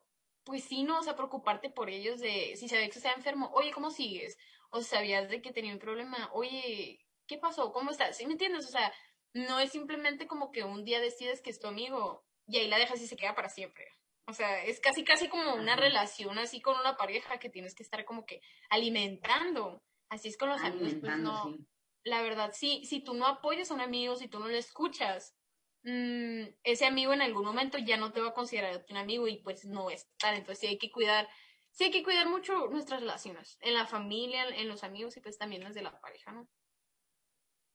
[0.49, 3.71] pues sí, no, o sea, preocuparte por ellos de si sabías que está enfermo, oye,
[3.71, 4.35] ¿cómo sigues?
[4.71, 7.71] O sabías de que tenía un problema, oye, ¿qué pasó?
[7.71, 8.17] ¿Cómo estás?
[8.17, 8.65] ¿Sí me entiendes?
[8.65, 8.91] O sea,
[9.33, 12.79] no es simplemente como que un día decides que es tu amigo y ahí la
[12.79, 13.85] dejas y se queda para siempre.
[14.25, 17.83] O sea, es casi, casi como una relación así con una pareja que tienes que
[17.83, 19.83] estar como que alimentando.
[20.09, 21.55] Así es con los amigos, pues no.
[22.03, 25.35] La verdad, sí, si tú no apoyas a un amigo, si tú no le escuchas,
[25.83, 29.41] mmm, ese amigo en algún momento ya no te va a considerar un amigo y
[29.43, 30.35] pues no es tal.
[30.35, 31.27] Entonces sí hay que cuidar,
[31.71, 35.37] sí hay que cuidar mucho nuestras relaciones, en la familia, en los amigos y pues
[35.37, 36.49] también las de la pareja, ¿no?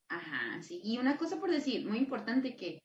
[0.08, 0.80] Ajá, sí.
[0.84, 2.80] Y una cosa por decir, muy importante que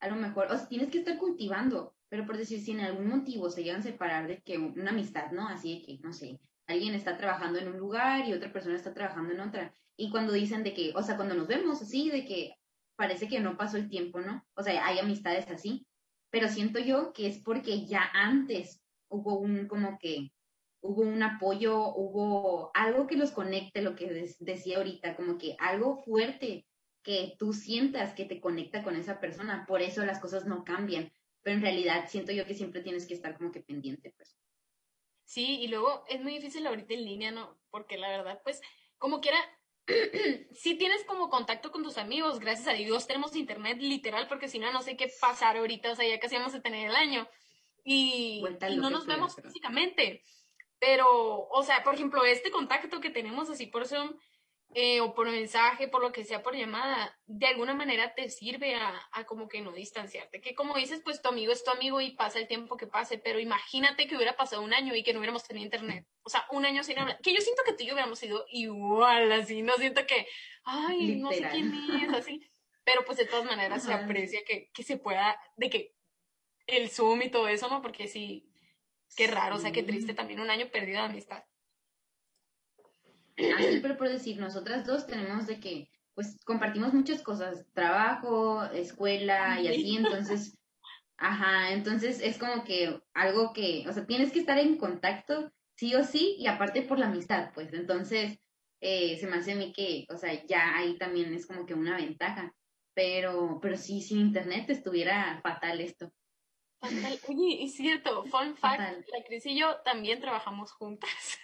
[0.00, 3.50] a lo mejor, o tienes que estar cultivando pero por decir, si en algún motivo
[3.50, 5.46] se llegan a separar de que una amistad, ¿no?
[5.46, 8.92] Así de que, no sé, alguien está trabajando en un lugar y otra persona está
[8.92, 9.72] trabajando en otra.
[9.96, 12.54] Y cuando dicen de que, o sea, cuando nos vemos así, de que
[13.00, 14.46] parece que no pasó el tiempo, ¿no?
[14.54, 15.86] O sea, hay amistades así.
[16.30, 20.32] Pero siento yo que es porque ya antes hubo un, como que,
[20.82, 25.96] hubo un apoyo, hubo algo que los conecte, lo que decía ahorita, como que algo
[25.96, 26.66] fuerte
[27.02, 29.64] que tú sientas que te conecta con esa persona.
[29.66, 31.10] Por eso las cosas no cambian
[31.42, 34.36] pero en realidad siento yo que siempre tienes que estar como que pendiente, pues.
[35.24, 37.58] Sí, y luego es muy difícil ahorita en línea, ¿no?
[37.70, 38.60] Porque la verdad, pues,
[38.98, 39.38] como quiera,
[40.52, 44.58] si tienes como contacto con tus amigos, gracias a Dios tenemos internet literal, porque si
[44.58, 47.28] no, no sé qué pasar ahorita, o sea, ya casi vamos a tener el año.
[47.84, 50.22] Y, y no nos vemos físicamente.
[50.78, 54.14] Pero, o sea, por ejemplo, este contacto que tenemos así por Zoom,
[54.72, 58.76] eh, o por mensaje, por lo que sea, por llamada, de alguna manera te sirve
[58.76, 60.40] a, a, como que no distanciarte.
[60.40, 63.18] Que como dices, pues tu amigo es tu amigo y pasa el tiempo que pase,
[63.18, 66.06] pero imagínate que hubiera pasado un año y que no hubiéramos tenido internet.
[66.22, 67.18] O sea, un año sin hablar.
[67.20, 70.28] Que yo siento que tú y yo hubiéramos sido igual, así, no siento que,
[70.62, 72.40] ay, no sé quién es, así.
[72.84, 75.96] Pero pues de todas maneras se aprecia que, que se pueda, de que
[76.68, 77.82] el Zoom y todo eso, ¿no?
[77.82, 78.48] Porque sí,
[79.16, 81.42] qué raro, o sea, qué triste también un año perdido de amistad.
[83.58, 89.60] Así, pero por decir, nosotras dos tenemos de que, pues, compartimos muchas cosas, trabajo, escuela
[89.60, 90.58] y así, entonces,
[91.16, 95.94] ajá, entonces es como que algo que, o sea, tienes que estar en contacto, sí
[95.94, 98.38] o sí, y aparte por la amistad, pues, entonces,
[98.80, 101.74] eh, se me hace a mí que, o sea, ya ahí también es como que
[101.74, 102.54] una ventaja,
[102.94, 106.12] pero, pero sí, sin internet estuviera fatal esto.
[106.80, 107.20] Fatal.
[107.28, 111.38] Oye, es cierto, fun fact, la Cris y yo también trabajamos juntas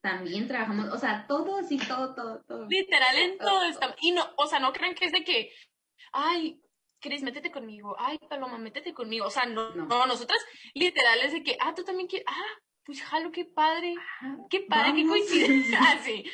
[0.00, 2.66] también trabajamos, o sea, todo así, todo, todo, todo.
[2.68, 3.94] Literal en todo, esto.
[4.00, 5.52] Y no, o sea, no crean que es de que,
[6.12, 6.60] ay,
[7.00, 9.26] Cris, métete conmigo, ay, Paloma, métete conmigo.
[9.26, 10.38] O sea, no, no, nosotras
[10.74, 13.94] literal es de que, ah, tú también quieres, ah, pues jalo, qué padre,
[14.48, 15.78] qué padre, qué coincidencia.
[15.92, 16.24] Así.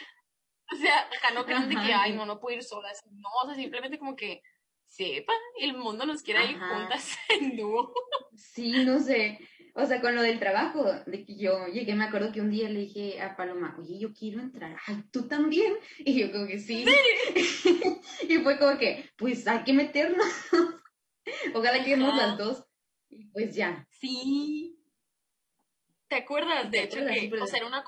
[0.72, 2.90] O sea, acá no crean de que, ay, no, no puedo ir sola.
[3.12, 4.42] No, o sea, simplemente como que,
[4.87, 7.92] sepa, el mundo nos quiere ir juntas en dúo.
[8.35, 9.38] Sí, no sé.
[9.79, 12.71] O sea, con lo del trabajo, de que yo llegué, me acuerdo que un día
[12.71, 15.75] le dije a Paloma, oye, yo quiero entrar, ay, ¿tú también?
[15.99, 16.87] Y yo como que sí.
[18.27, 20.27] y fue como que, pues hay que meternos.
[21.55, 22.65] Ojalá que las dos.
[23.11, 23.87] Y pues ya.
[23.91, 24.81] Sí.
[26.09, 26.71] ¿Te acuerdas?
[26.71, 27.85] De hecho, que, o sea, era una,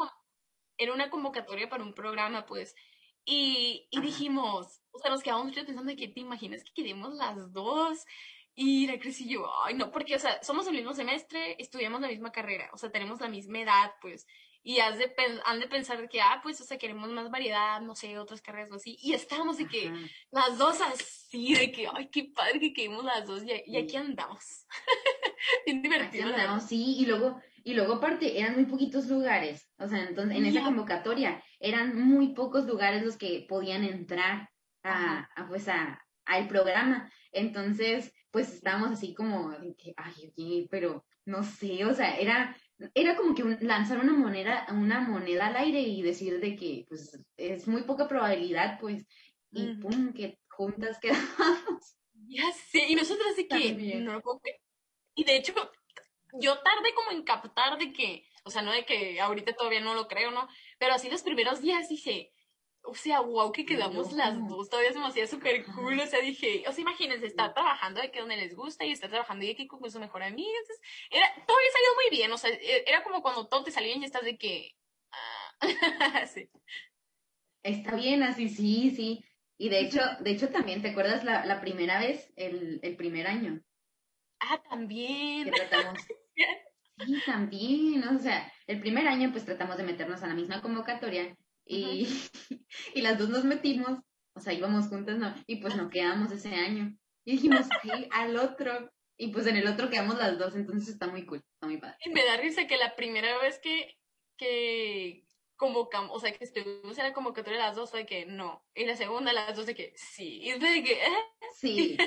[0.77, 2.75] era una convocatoria para un programa, pues.
[3.25, 7.15] Y, y dijimos, o sea, nos quedamos mucho pensando de que te imaginas que queremos
[7.15, 8.05] las dos.
[8.61, 12.01] Y la Cris y yo, ay, no, porque, o sea, somos el mismo semestre, estudiamos
[12.01, 14.27] la misma carrera, o sea, tenemos la misma edad, pues,
[14.65, 17.95] y has de han de pensar que, ah, pues, o sea, queremos más variedad, no
[17.95, 19.93] sé, otras carreras o así, y estábamos de que,
[20.33, 24.67] las dos así, de que, ay, qué padre que quedemos las dos, y, aquí andamos.
[25.65, 26.25] Bien divertido.
[26.25, 30.37] Aquí andamos, sí, y luego, y luego aparte, eran muy poquitos lugares, o sea, entonces,
[30.37, 34.51] en esa convocatoria, eran muy pocos lugares los que podían entrar
[34.83, 41.43] a, a pues, a, al programa, entonces, pues estábamos así como de ay, pero no
[41.43, 42.57] sé, o sea, era,
[42.95, 47.19] era como que lanzar una moneda, una moneda al aire y decir de que, pues,
[47.37, 49.05] es muy poca probabilidad, pues,
[49.51, 51.97] y pum, que juntas quedamos.
[52.29, 54.23] Ya sé, y nosotros así que, no
[55.17, 55.53] Y de hecho,
[56.41, 59.95] yo tardé como en captar de que, o sea, no de que ahorita todavía no
[59.95, 60.47] lo creo, ¿no?
[60.79, 62.31] Pero así los primeros días dije,
[62.89, 66.21] o sea, wow, que quedamos las dos, todavía se me hacía súper cool, o sea,
[66.21, 69.55] dije, o sea, imagínense, estar trabajando de que donde les gusta y estar trabajando de
[69.55, 72.85] que con su mejor amiga, entonces, era, todo había salido muy bien, o sea, e,
[72.87, 74.75] era como cuando todo te salió bien y estás de que,
[75.13, 75.61] ah,
[76.27, 76.49] sí.
[77.63, 79.25] Está bien, así, sí, sí,
[79.59, 83.27] y de hecho, de hecho también, ¿te acuerdas la, la primera vez, el, el primer
[83.27, 83.61] año?
[84.41, 85.45] Ah, también.
[85.45, 86.01] Que tratamos...
[87.05, 91.37] Sí, también, o sea, el primer año pues tratamos de meternos a la misma convocatoria
[91.69, 92.09] y,
[92.95, 94.01] y las dos nos metimos,
[94.35, 95.35] o sea, íbamos juntas, ¿no?
[95.47, 96.97] Y pues nos quedamos ese año.
[97.25, 98.91] Y dijimos, sí, al otro.
[99.21, 101.97] Y pues en el otro quedamos las dos, entonces está muy cool, está muy padre.
[102.05, 103.99] Y me da risa que la primera vez que,
[104.37, 105.27] que
[105.57, 108.65] convocamos, o sea, que estuvimos en la convocatoria las dos fue de que no.
[108.75, 110.41] Y la segunda las dos de que sí.
[110.41, 111.01] Y de que...
[111.57, 111.99] Sí.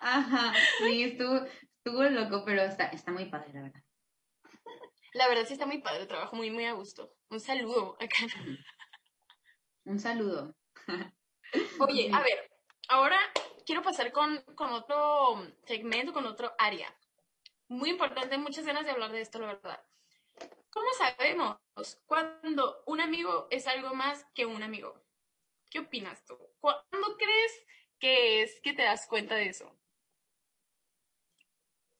[0.00, 1.44] Ajá, sí, estuvo,
[1.76, 3.82] estuvo loco, pero está, está muy padre, la verdad.
[5.12, 7.12] La verdad sí está muy padre, trabajo muy, muy a gusto.
[7.28, 8.26] Un saludo acá.
[9.84, 10.54] Un saludo.
[11.80, 12.50] Oye, a ver,
[12.88, 13.18] ahora
[13.66, 16.94] quiero pasar con, con otro segmento, con otro área.
[17.68, 19.80] Muy importante, muchas ganas de hablar de esto, la verdad.
[20.70, 21.58] ¿Cómo sabemos
[22.06, 25.02] cuando un amigo es algo más que un amigo?
[25.70, 26.36] ¿Qué opinas tú?
[26.60, 27.52] ¿Cuándo crees
[27.98, 29.76] que es que te das cuenta de eso?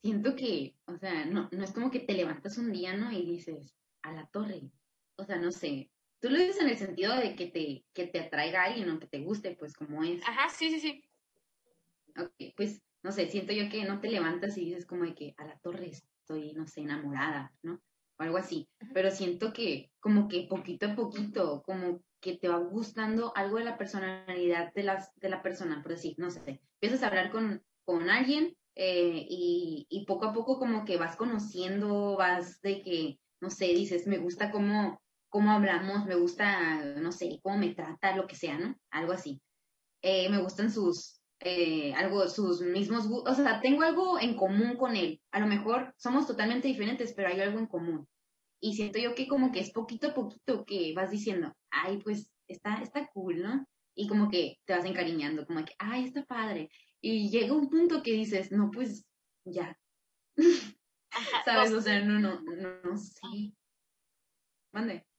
[0.03, 3.12] Siento que, o sea, no, no es como que te levantas un día, ¿no?
[3.12, 4.71] Y dices, a la torre.
[5.16, 5.90] O sea, no sé.
[6.20, 8.98] Tú lo dices en el sentido de que te, que te atraiga a alguien o
[8.98, 10.22] que te guste, pues como es.
[10.26, 11.02] Ajá, sí, sí, sí.
[12.16, 15.35] Ok, pues, no sé, siento yo que no te levantas y dices como de que
[15.38, 17.80] a la torre estoy, no sé, enamorada, ¿no?
[18.18, 18.68] O algo así.
[18.92, 23.64] Pero siento que como que poquito a poquito, como que te va gustando algo de
[23.64, 27.62] la personalidad de, las, de la persona, por decir, no sé, empiezas a hablar con,
[27.85, 33.18] con alguien eh, y, y poco a poco como que vas conociendo, vas de que,
[33.40, 35.00] no sé, dices, me gusta cómo,
[35.31, 38.77] cómo hablamos, me gusta, no sé, cómo me trata, lo que sea, ¿no?
[38.90, 39.40] Algo así.
[40.03, 44.77] Eh, me gustan sus, eh, algo, sus mismos gustos, o sea, tengo algo en común
[44.77, 45.21] con él.
[45.31, 48.07] A lo mejor somos totalmente diferentes, pero hay algo en común.
[48.61, 52.31] Y siento yo que como que es poquito a poquito que vas diciendo, ay, pues
[52.47, 53.64] está, está cool, ¿no?
[53.95, 56.71] Y como que te vas encariñando, como que, ay, está padre.
[57.01, 59.07] Y llega un punto que dices, no, pues
[59.45, 59.79] ya.
[61.45, 61.73] ¿Sabes?
[61.73, 63.55] O sea, no, no, no, no sé.
[64.73, 65.10] Mande.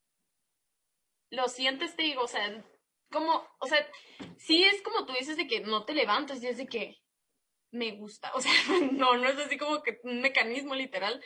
[1.31, 2.63] Lo sientes, te digo, o sea,
[3.11, 3.85] como, o sea,
[4.37, 7.01] sí es como tú dices de que no te levantas y es de que
[7.71, 8.51] me gusta, o sea,
[8.91, 11.23] no, no es así como que un mecanismo literal,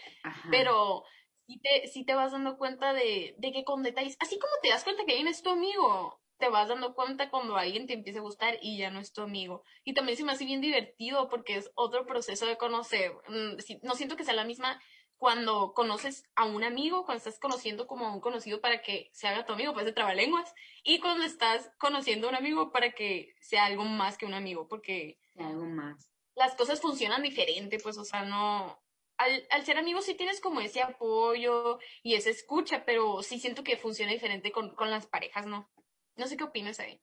[0.49, 1.03] pero
[1.47, 4.69] sí te, sí te vas dando cuenta de, de que con detalles, así como te
[4.69, 8.19] das cuenta que alguien es tu amigo, te vas dando cuenta cuando alguien te empieza
[8.19, 9.63] a gustar y ya no es tu amigo.
[9.83, 13.13] Y también se me hace bien divertido porque es otro proceso de conocer.
[13.27, 14.81] Mm, no siento que sea la misma
[15.17, 19.27] cuando conoces a un amigo, cuando estás conociendo como a un conocido para que se
[19.27, 23.35] haga tu amigo, pues de trabalenguas, y cuando estás conociendo a un amigo para que
[23.41, 25.19] sea algo más que un amigo, porque...
[25.37, 26.11] algo más.
[26.35, 28.81] Las cosas funcionan diferente, pues, o sea, no...
[29.17, 33.63] Al, al, ser amigo sí tienes como ese apoyo y esa escucha, pero sí siento
[33.63, 35.69] que funciona diferente con, con las parejas, ¿no?
[36.17, 37.01] No sé qué opinas ahí.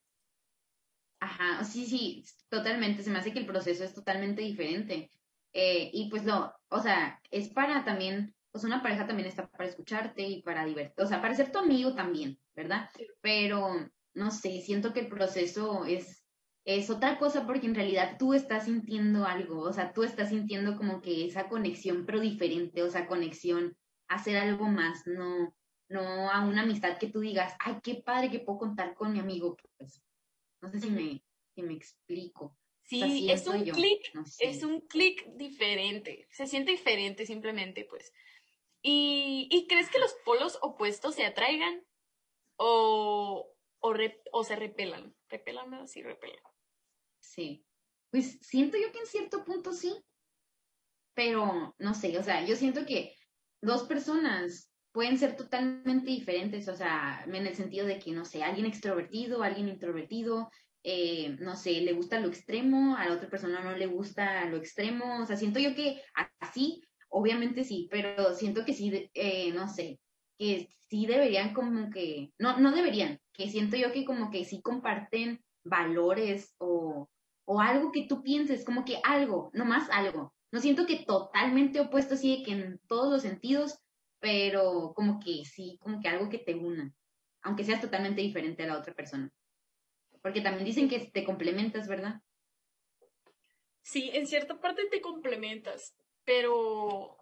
[1.20, 3.02] Ajá, sí, sí, totalmente.
[3.02, 5.10] Se me hace que el proceso es totalmente diferente.
[5.52, 9.68] Eh, y pues no, o sea, es para también, pues una pareja también está para
[9.68, 12.88] escucharte y para divertir, o sea, para ser tu amigo también, ¿verdad?
[13.20, 16.24] Pero, no sé, siento que el proceso es,
[16.64, 20.76] es otra cosa porque en realidad tú estás sintiendo algo, o sea, tú estás sintiendo
[20.76, 23.76] como que esa conexión, pero diferente, o sea, conexión,
[24.08, 25.54] hacer algo más, no,
[25.88, 29.18] no a una amistad que tú digas, ay, qué padre que puedo contar con mi
[29.18, 30.02] amigo, pues,
[30.62, 31.22] no sé si me,
[31.54, 32.56] si me explico.
[32.92, 38.12] Sí, es un clic, es un clic diferente, se siente diferente simplemente, pues.
[38.82, 41.84] ¿Y, ¿y crees que los polos opuestos se atraigan
[42.56, 43.94] o, o,
[44.32, 45.14] o se repelan?
[45.28, 45.88] ¿Repelan?
[45.88, 46.42] Sí, repelan.
[47.20, 47.64] Sí,
[48.10, 49.94] pues siento yo que en cierto punto sí,
[51.14, 53.14] pero no sé, o sea, yo siento que
[53.62, 58.42] dos personas pueden ser totalmente diferentes, o sea, en el sentido de que, no sé,
[58.42, 60.50] alguien extrovertido, alguien introvertido,
[60.84, 64.56] eh, no sé, le gusta lo extremo, a la otra persona no le gusta lo
[64.56, 66.02] extremo, o sea, siento yo que
[66.40, 70.00] así, obviamente sí, pero siento que sí, eh, no sé,
[70.38, 74.60] que sí deberían como que, no, no deberían, que siento yo que como que sí
[74.60, 77.08] comparten valores o,
[77.44, 80.34] o algo que tú pienses, como que algo, nomás algo.
[80.50, 83.78] No siento que totalmente opuesto, así que en todos los sentidos,
[84.20, 86.92] pero como que sí, como que algo que te una,
[87.42, 89.30] aunque seas totalmente diferente a la otra persona.
[90.22, 92.20] Porque también dicen que te complementas, ¿verdad?
[93.82, 97.18] Sí, en cierta parte te complementas, pero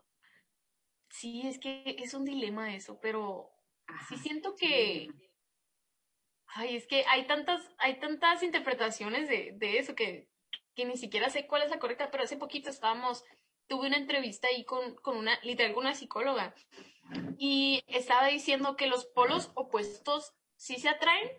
[1.08, 3.50] sí, es que es un dilema eso, pero
[4.08, 5.08] sí siento que...
[6.46, 10.28] Ay, es que hay tantas, hay tantas interpretaciones de, de eso que,
[10.74, 13.24] que, ni siquiera sé cuál es la correcta, pero hace poquito estábamos,
[13.68, 16.54] tuve una entrevista ahí con, con una, literal, con una psicóloga,
[17.38, 21.30] y estaba diciendo que los polos opuestos sí se atraen,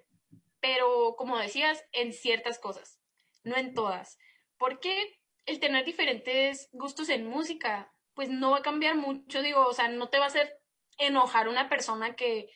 [0.62, 3.02] pero como decías, en ciertas cosas,
[3.44, 4.18] no en todas.
[4.58, 9.74] Porque el tener diferentes gustos en música, pues no va a cambiar mucho, digo, o
[9.74, 10.60] sea, no te va a hacer
[10.98, 12.50] enojar una persona que,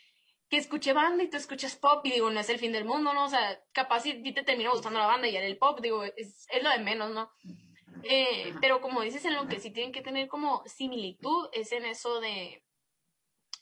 [0.50, 3.14] que escuche banda y tú escuchas pop y digo, no es el fin del mundo,
[3.14, 3.26] ¿no?
[3.26, 6.64] O sea, capaz si te termina gustando la banda y el pop, digo, es, es
[6.64, 7.32] lo de menos, ¿no?
[8.04, 11.86] Eh, pero como dices, en lo que sí tienen que tener como similitud es en
[11.86, 12.64] eso de,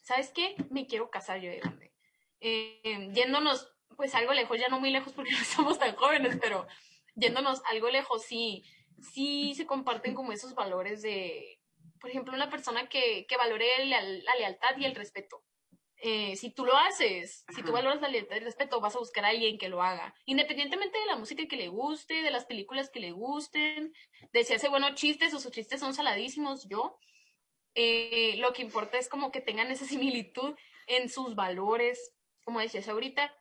[0.01, 0.55] ¿sabes qué?
[0.69, 1.93] Me quiero casar yo de grande.
[2.41, 6.67] Eh, yéndonos, pues algo lejos, ya no muy lejos porque no somos tan jóvenes, pero
[7.15, 8.63] yéndonos algo lejos, sí,
[9.13, 11.59] sí se comparten como esos valores de,
[11.99, 15.43] por ejemplo, una persona que, que valore la, lealtad y el respeto.
[16.05, 18.99] Eh, si tú lo haces, si tú valoras la lealtad y el respeto, vas a
[18.99, 20.13] buscar a alguien que lo haga.
[20.25, 23.93] Independientemente de la música que le guste, de las películas que le gusten,
[24.33, 26.99] de si hace buenos chistes o sus chistes son saladísimos, yo.
[27.75, 30.55] Eh, lo que importa es como que tengan esa similitud
[30.87, 32.13] en sus valores,
[32.43, 33.33] como decías ahorita,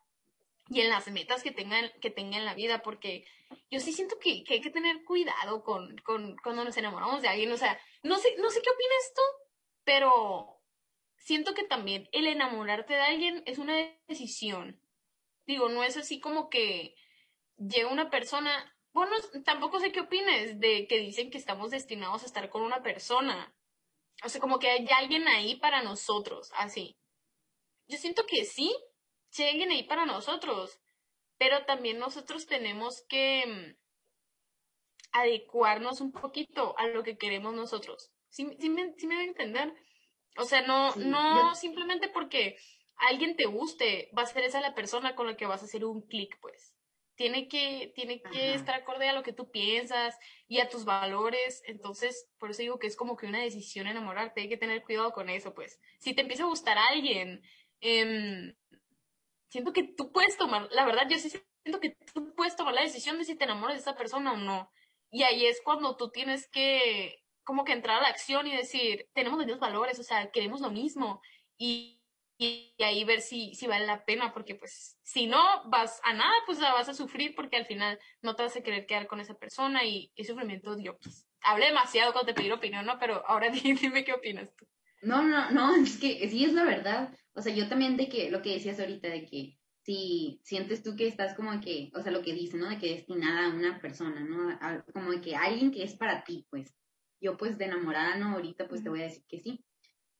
[0.68, 3.24] y en las metas que tengan, que tengan en la vida, porque
[3.70, 7.52] yo sí siento que, hay que tener cuidado con, con, cuando nos enamoramos de alguien.
[7.52, 9.22] O sea, no sé, no sé qué opinas tú,
[9.84, 10.60] pero
[11.16, 13.74] siento que también el enamorarte de alguien es una
[14.06, 14.80] decisión.
[15.46, 16.94] Digo, no es así como que
[17.58, 18.74] llega una persona.
[18.92, 19.12] Bueno,
[19.44, 23.54] tampoco sé qué opines de que dicen que estamos destinados a estar con una persona.
[24.24, 26.96] O sea, como que hay alguien ahí para nosotros, así.
[27.88, 28.74] Yo siento que sí,
[29.38, 30.80] alguien ahí para nosotros,
[31.38, 33.82] pero también nosotros tenemos que mm,
[35.12, 38.12] adecuarnos un poquito a lo que queremos nosotros.
[38.28, 39.74] ¿Sí, me, sí a entender?
[40.36, 42.56] O sea, no, no simplemente porque
[42.96, 45.84] alguien te guste, va a ser esa la persona con la que vas a hacer
[45.84, 46.74] un clic, pues.
[47.14, 50.18] Tiene que, tiene que estar acorde a lo que tú piensas
[50.48, 51.62] y a tus valores.
[51.66, 54.40] Entonces, por eso digo que es como que una decisión enamorarte.
[54.40, 55.78] Hay que tener cuidado con eso, pues.
[55.98, 57.42] Si te empieza a gustar alguien,
[57.82, 58.54] eh,
[59.52, 62.80] siento que tú puedes tomar, la verdad, yo sí siento que tú puedes tomar la
[62.80, 64.72] decisión de si te enamoras de esa persona o no.
[65.10, 69.10] Y ahí es cuando tú tienes que, como que entrar a la acción y decir,
[69.12, 71.20] tenemos los mismos valores, o sea, queremos lo mismo.
[71.58, 72.00] Y,
[72.38, 76.32] y, ahí ver si, si vale la pena, porque pues si no vas a nada,
[76.46, 79.20] pues la vas a sufrir porque al final no te vas a querer quedar con
[79.20, 81.26] esa persona y es sufrimiento de pues.
[81.42, 82.98] Hablé demasiado cuando te pedí opinión, ¿no?
[82.98, 83.50] Pero ahora
[83.82, 84.66] dime qué opinas tú.
[85.02, 87.14] No, no, no, es que sí es la verdad.
[87.34, 90.94] O sea, yo también de que lo que decías ahorita, de que si sientes tú
[90.94, 92.68] que estás como que, o sea, lo que dice, ¿no?
[92.68, 94.58] De que destinada a una persona, ¿no?
[94.92, 96.74] como de que alguien que es para ti, pues.
[97.20, 98.34] Yo pues de enamorada, ¿no?
[98.34, 99.64] Ahorita pues te voy a decir que sí.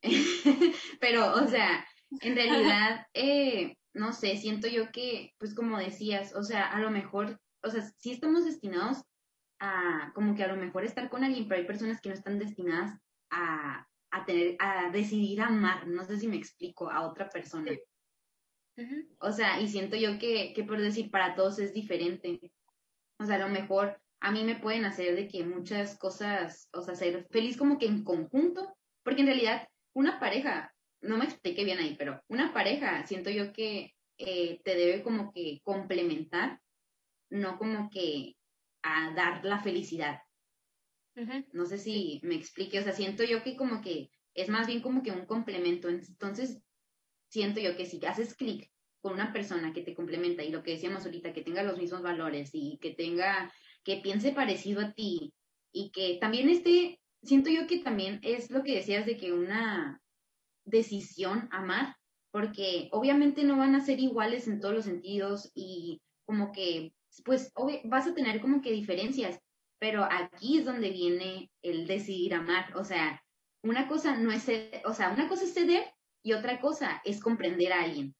[1.01, 1.85] Pero, o sea,
[2.21, 6.91] en realidad, eh, no sé, siento yo que, pues como decías, o sea, a lo
[6.91, 9.03] mejor, o sea, sí estamos destinados
[9.59, 12.39] a, como que a lo mejor estar con alguien, pero hay personas que no están
[12.39, 12.97] destinadas
[13.29, 17.71] a, a tener, a decidir amar, no sé si me explico, a otra persona.
[19.19, 22.39] O sea, y siento yo que, que por decir, para todos es diferente.
[23.19, 26.81] O sea, a lo mejor a mí me pueden hacer de que muchas cosas, o
[26.81, 31.65] sea, ser feliz como que en conjunto, porque en realidad una pareja, no me expliqué
[31.65, 36.61] bien ahí, pero una pareja, siento yo que eh, te debe como que complementar,
[37.29, 38.35] no como que
[38.83, 40.21] a dar la felicidad.
[41.51, 44.81] No sé si me explique, o sea, siento yo que como que es más bien
[44.81, 45.89] como que un complemento.
[45.89, 46.61] Entonces,
[47.29, 48.69] siento yo que si haces clic
[49.01, 52.01] con una persona que te complementa y lo que decíamos ahorita, que tenga los mismos
[52.01, 53.51] valores y que tenga,
[53.83, 55.33] que piense parecido a ti
[55.71, 60.01] y que también esté, siento yo que también es lo que decías de que una
[60.65, 61.95] decisión amar,
[62.31, 66.95] porque obviamente no van a ser iguales en todos los sentidos y como que,
[67.25, 67.51] pues,
[67.83, 69.39] vas a tener como que diferencias,
[69.79, 73.21] pero aquí es donde viene el decidir amar, o sea,
[73.63, 74.45] una cosa no es,
[74.85, 75.85] o sea, una cosa es ceder
[76.23, 78.15] y otra cosa es comprender a alguien.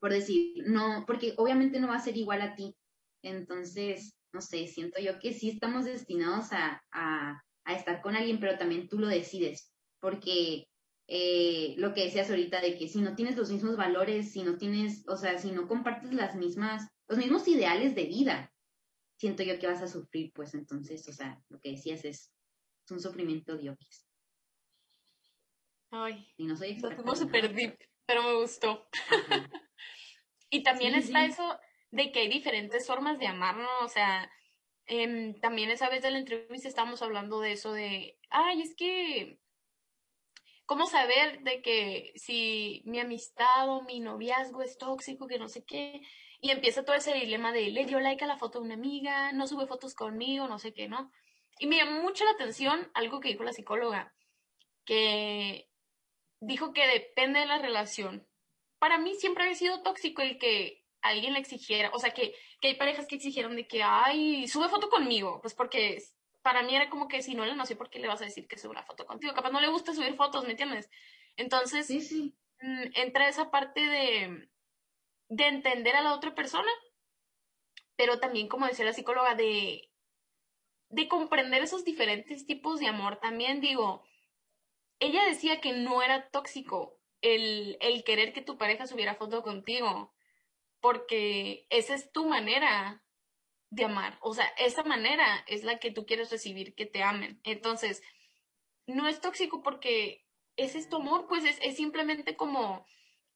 [0.00, 2.74] Por decir, no, porque obviamente no va a ser igual a ti.
[3.22, 8.38] Entonces, no sé, siento yo que sí estamos destinados a, a, a estar con alguien,
[8.38, 10.68] pero también tú lo decides, porque
[11.08, 14.58] eh, lo que decías ahorita de que si no tienes los mismos valores, si no
[14.58, 18.52] tienes, o sea, si no compartes las mismas, los mismos ideales de vida,
[19.18, 22.32] siento yo que vas a sufrir, pues entonces, o sea, lo que decías es,
[22.90, 23.76] un sufrimiento de
[25.90, 27.16] Ay, y no soy experta.
[27.16, 28.88] súper deep, pero me gustó.
[30.50, 31.58] y también está eso
[31.90, 34.30] de que hay diferentes formas de amarnos, o sea,
[34.86, 39.38] eh, también esa vez de la entrevista estábamos hablando de eso de, ay, es que,
[40.64, 45.62] ¿cómo saber de que si mi amistad o mi noviazgo es tóxico, que no sé
[45.66, 46.00] qué?
[46.40, 49.32] Y empieza todo ese dilema de le dio like a la foto de una amiga,
[49.32, 51.10] no sube fotos conmigo, no sé qué, ¿no?
[51.58, 54.14] Y me llamó mucho la atención algo que dijo la psicóloga,
[54.84, 55.68] que
[56.40, 58.26] dijo que depende de la relación.
[58.78, 62.68] Para mí siempre había sido tóxico el que alguien le exigiera, o sea, que, que
[62.68, 66.02] hay parejas que exigieron de que, ay, sube foto conmigo, pues porque
[66.42, 68.24] para mí era como que si no le no sé por qué le vas a
[68.24, 70.90] decir que sube una foto contigo, capaz no le gusta subir fotos, ¿me entiendes?
[71.36, 72.36] Entonces, sí, sí.
[72.60, 74.48] Mm, entra esa parte de,
[75.28, 76.70] de entender a la otra persona,
[77.96, 79.88] pero también, como decía la psicóloga, de
[80.90, 83.16] de comprender esos diferentes tipos de amor.
[83.20, 84.04] También digo,
[85.00, 90.14] ella decía que no era tóxico el, el querer que tu pareja subiera foto contigo,
[90.80, 93.04] porque esa es tu manera
[93.70, 94.18] de amar.
[94.22, 97.40] O sea, esa manera es la que tú quieres recibir, que te amen.
[97.44, 98.02] Entonces,
[98.86, 100.24] no es tóxico porque
[100.56, 102.86] ese es tu amor, pues es, es simplemente como,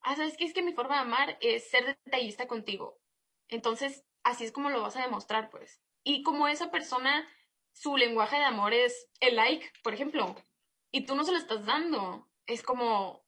[0.02, 0.44] ah, ¿sabes qué?
[0.44, 3.00] Es que mi forma de amar es ser detallista contigo.
[3.48, 5.80] Entonces, así es como lo vas a demostrar, pues.
[6.04, 7.28] Y como esa persona,
[7.72, 10.34] su lenguaje de amor es el like, por ejemplo,
[10.90, 13.24] y tú no se lo estás dando, es como,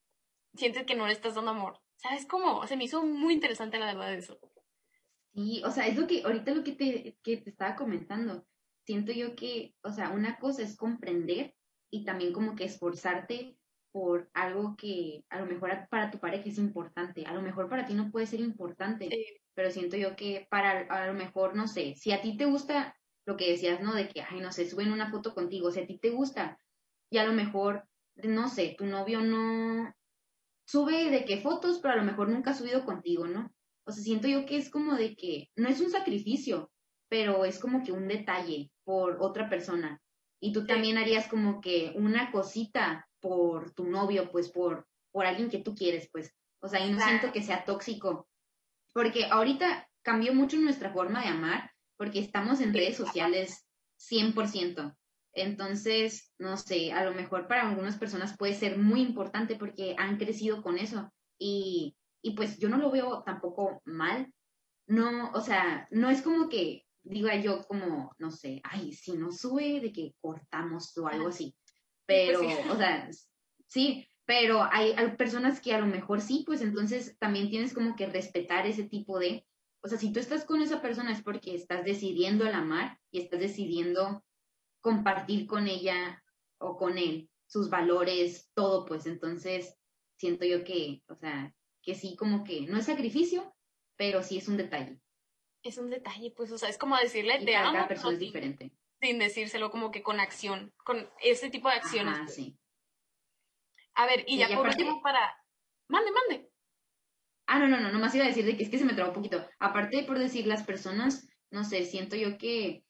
[0.55, 1.81] sientes que no le estás dando amor.
[1.97, 2.67] ¿Sabes cómo?
[2.67, 4.39] Se me hizo muy interesante la verdad eso.
[5.33, 8.47] Sí, o sea, es lo que, ahorita lo que te, que te estaba comentando.
[8.85, 11.57] Siento yo que, o sea, una cosa es comprender
[11.91, 13.57] y también como que esforzarte
[13.95, 17.27] por algo que a lo mejor para tu pareja es importante.
[17.27, 19.09] A lo mejor para ti no puede ser importante,
[19.55, 22.99] pero siento yo que para a lo mejor, no sé, si a ti te gusta
[23.25, 23.95] lo que decías, ¿no?
[23.95, 26.59] De que, ay, no sé, suben una foto contigo, si a ti te gusta
[27.09, 27.87] y a lo mejor,
[28.17, 29.95] no sé, tu novio no
[30.67, 33.55] sube de qué fotos, pero a lo mejor nunca ha subido contigo, ¿no?
[33.87, 36.73] O sea, siento yo que es como de que no es un sacrificio,
[37.09, 40.01] pero es como que un detalle por otra persona.
[40.41, 45.49] Y tú también harías como que una cosita por tu novio, pues por, por alguien
[45.49, 46.31] que tú quieres, pues.
[46.61, 48.29] O sea, y no siento que sea tóxico.
[48.93, 53.67] Porque ahorita cambió mucho nuestra forma de amar, porque estamos en redes sociales
[54.11, 54.95] 100%.
[55.33, 60.19] Entonces, no sé, a lo mejor para algunas personas puede ser muy importante porque han
[60.19, 61.11] crecido con eso.
[61.39, 64.33] Y y pues yo no lo veo tampoco mal.
[64.87, 69.31] No, o sea, no es como que diga yo como, no sé, ay, si no
[69.31, 71.55] sube de que cortamos o algo así.
[72.07, 73.11] Pero, pues o sea,
[73.67, 77.97] sí, pero hay, hay, personas que a lo mejor sí, pues entonces también tienes como
[77.97, 79.47] que respetar ese tipo de,
[79.83, 83.21] o sea, si tú estás con esa persona es porque estás decidiendo el amar y
[83.21, 84.25] estás decidiendo
[84.81, 86.23] compartir con ella
[86.59, 89.77] o con él sus valores, todo, pues entonces
[90.17, 93.55] siento yo que, o sea, que sí como que no es sacrificio,
[93.97, 95.01] pero sí es un detalle.
[95.63, 98.73] Es un detalle, pues, o sea, es como decirle y Cada persona es diferente.
[99.05, 102.19] Sin decírselo como que con acción, con ese tipo de acciones.
[102.19, 102.57] Ah, sí.
[103.93, 105.37] A ver, y ya por último para...
[105.89, 106.51] Mande, mande.
[107.47, 109.11] Ah, no, no, no, nomás iba a decir de que es que se me trabó
[109.11, 109.47] un poquito.
[109.59, 112.83] Aparte por decir las personas, no sé, siento yo que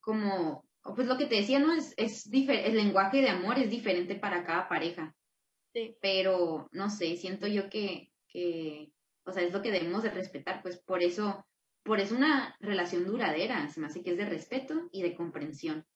[0.00, 0.64] como,
[0.96, 1.74] pues lo que te decía, ¿no?
[1.74, 5.14] Es, es el lenguaje de amor es diferente para cada pareja.
[6.00, 8.90] Pero, no sé, siento yo que, que,
[9.26, 11.46] o sea, es lo que debemos de respetar, pues por eso,
[11.84, 15.86] por eso una relación duradera, se me hace que es de respeto y de comprensión.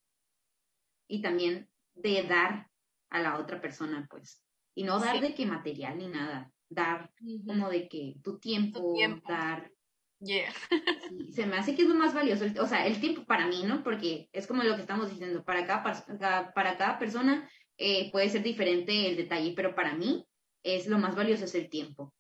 [1.09, 2.70] Y también de dar
[3.11, 4.45] a la otra persona, pues.
[4.74, 7.11] Y no dar de que material ni nada, dar
[7.47, 8.95] como de que tu tiempo,
[9.26, 9.72] dar...
[10.20, 10.53] Yeah.
[11.32, 13.82] se me hace que es lo más valioso, o sea, el tiempo para mí, ¿no?
[13.82, 18.43] Porque es como lo que estamos diciendo, para cada, para cada persona eh, puede ser
[18.43, 20.26] diferente el detalle, pero para mí
[20.64, 22.12] es lo más valioso es el tiempo.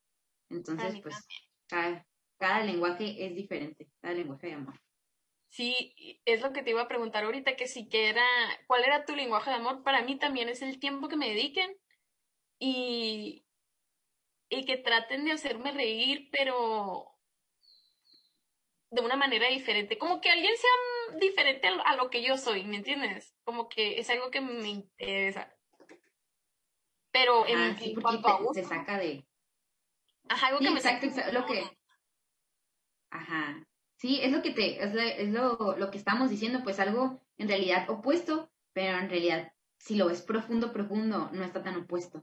[0.48, 1.16] Entonces, pues,
[1.68, 2.06] cada,
[2.38, 4.80] cada, lenguaje es diferente, cada lenguaje de amor.
[5.50, 8.24] Sí, es lo que te iba a preguntar ahorita, que si que era,
[8.66, 9.82] ¿cuál era tu lenguaje de amor?
[9.82, 11.74] Para mí también es el tiempo que me dediquen
[12.58, 13.46] y,
[14.50, 17.18] y que traten de hacerme reír, pero
[18.90, 22.76] de una manera diferente, como que alguien sea diferente a lo que yo soy, ¿me
[22.76, 23.34] entiendes?
[23.44, 25.54] Como que es algo que me interesa.
[27.10, 29.26] Pero en, sí, cuanto a se saca de...
[30.28, 31.77] Ajá, algo que me exacto, lo que...
[33.10, 33.64] Ajá.
[33.96, 37.48] Sí, es lo que te, es, es lo, lo que estamos diciendo, pues algo en
[37.48, 42.22] realidad opuesto, pero en realidad, si lo ves profundo, profundo, no está tan opuesto.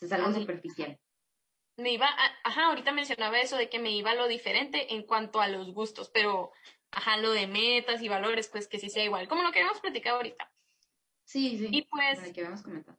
[0.00, 0.98] Es algo superficial
[1.76, 2.08] me iba,
[2.42, 5.72] ajá, ahorita mencionaba eso de que me iba a lo diferente en cuanto a los
[5.72, 6.52] gustos, pero,
[6.90, 9.80] ajá, lo de metas y valores, pues que sí sea igual, como lo que hemos
[9.80, 10.50] platicado ahorita.
[11.24, 11.68] Sí, sí.
[11.70, 12.32] Y pues...
[12.32, 12.98] que habíamos comentado.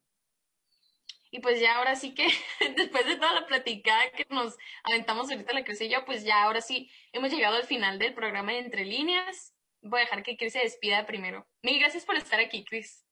[1.31, 2.27] Y pues ya ahora sí que,
[2.77, 6.43] después de toda la platicada que nos aventamos ahorita la Cris y yo, pues ya
[6.43, 9.53] ahora sí hemos llegado al final del programa de Entre Líneas.
[9.81, 11.47] Voy a dejar que Cris se despida primero.
[11.61, 13.05] Mil gracias por estar aquí, Cris.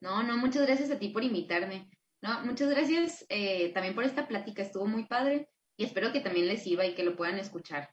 [0.00, 1.88] No, no, muchas gracias a ti por invitarme.
[2.20, 6.46] No, muchas gracias eh, también por esta plática, estuvo muy padre y espero que también
[6.46, 7.90] les sirva y que lo puedan escuchar.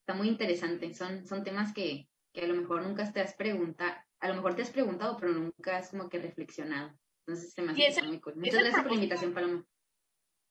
[0.00, 3.96] Está muy interesante, son, son temas que, que a lo mejor nunca te has preguntado,
[4.20, 6.96] a lo mejor te has preguntado, pero nunca has como que reflexionado.
[7.28, 8.36] Entonces se me hace muy cool.
[8.36, 9.66] Muchas gracias por la invitación, Paloma.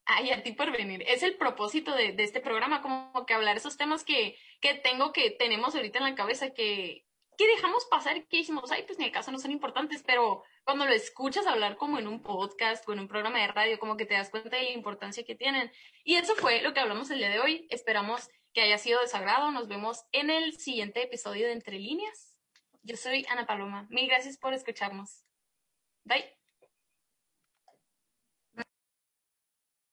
[0.05, 1.03] Ay, a ti por venir.
[1.07, 5.11] Es el propósito de, de, este programa, como que hablar esos temas que, que tengo,
[5.11, 9.05] que tenemos ahorita en la cabeza, que, que dejamos pasar, que decimos, ay, pues ni
[9.05, 12.99] acaso no son importantes, pero cuando lo escuchas hablar como en un podcast o en
[12.99, 15.71] un programa de radio, como que te das cuenta de la importancia que tienen.
[16.03, 17.65] Y eso fue lo que hablamos el día de hoy.
[17.71, 19.49] Esperamos que haya sido de sagrado.
[19.49, 22.35] Nos vemos en el siguiente episodio de Entre Líneas.
[22.83, 23.87] Yo soy Ana Paloma.
[23.89, 25.25] Mil gracias por escucharnos.
[26.05, 26.36] Bye.